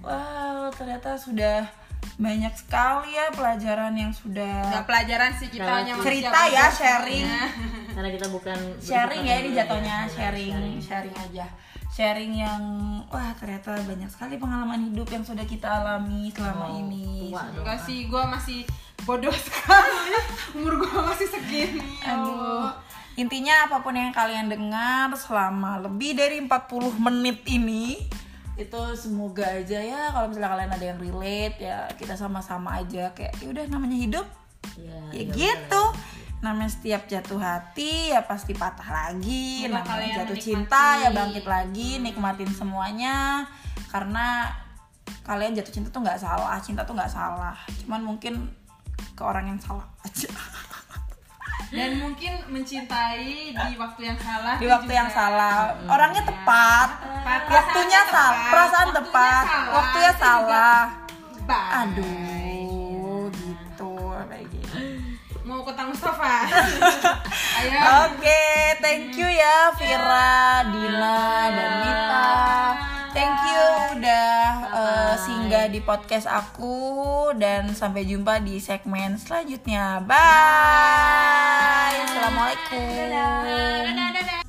[0.00, 1.66] Wow ternyata sudah
[2.16, 7.26] banyak sekali ya pelajaran yang sudah nggak pelajaran sih kita Nggak hanya cerita ya sharing.
[7.96, 11.14] karena kita bukan sharing ya ini jatuhnya sharing sharing.
[11.16, 11.46] aja.
[11.88, 12.62] Sharing yang
[13.06, 17.30] wah ternyata banyak sekali pengalaman hidup yang sudah kita alami selama ini.
[17.30, 17.64] tua dong.
[17.64, 18.60] Enggak sih, gue masih
[19.06, 20.18] bodoh sekali.
[20.52, 21.80] Umur gue masih segini.
[21.98, 22.34] ya Aduh.
[22.34, 22.72] Allah.
[23.16, 26.50] Intinya apa pun yang kalian dengar selama lebih dari 40
[26.98, 27.96] menit ini
[28.56, 33.36] itu semoga aja ya kalau misalnya kalian ada yang relate ya kita sama-sama aja kayak
[33.36, 34.26] ya udah namanya hidup
[34.74, 35.82] Iya, ya iya, gitu
[36.38, 40.48] namanya setiap jatuh hati ya pasti patah lagi Semoga namanya kalian jatuh menikmati.
[40.48, 43.16] cinta ya bangkit lagi nikmatin semuanya
[43.86, 44.48] karena
[45.22, 48.48] kalian jatuh cinta tuh nggak salah cinta tuh nggak salah cuman mungkin
[49.16, 50.28] ke orang yang salah aja.
[51.74, 55.74] Dan mungkin mencintai di waktu yang salah di waktu yang salah.
[55.88, 56.88] Orangnya tepat.
[57.02, 57.40] Tepat.
[57.50, 58.52] waktunya salah tepat.
[58.52, 59.44] perasaan Waktunya tepat.
[59.44, 59.72] salah.
[59.74, 60.80] waktunya salah.
[61.82, 63.92] aduh gitu.
[64.28, 64.78] Kayak gitu.
[65.48, 66.26] Mau ke Tang Mustafa
[67.62, 67.78] ayo.
[68.10, 68.42] Oke,
[68.82, 71.18] thank you ya Vira, Dina,
[71.54, 72.26] dan Nita.
[73.16, 73.64] Thank you
[73.96, 74.36] udah
[74.76, 80.04] eh, singgah di podcast aku dan sampai jumpa di segmen selanjutnya.
[80.04, 81.96] Bye.
[82.04, 83.08] Assalamualaikum.
[83.88, 84.45] dadah dadah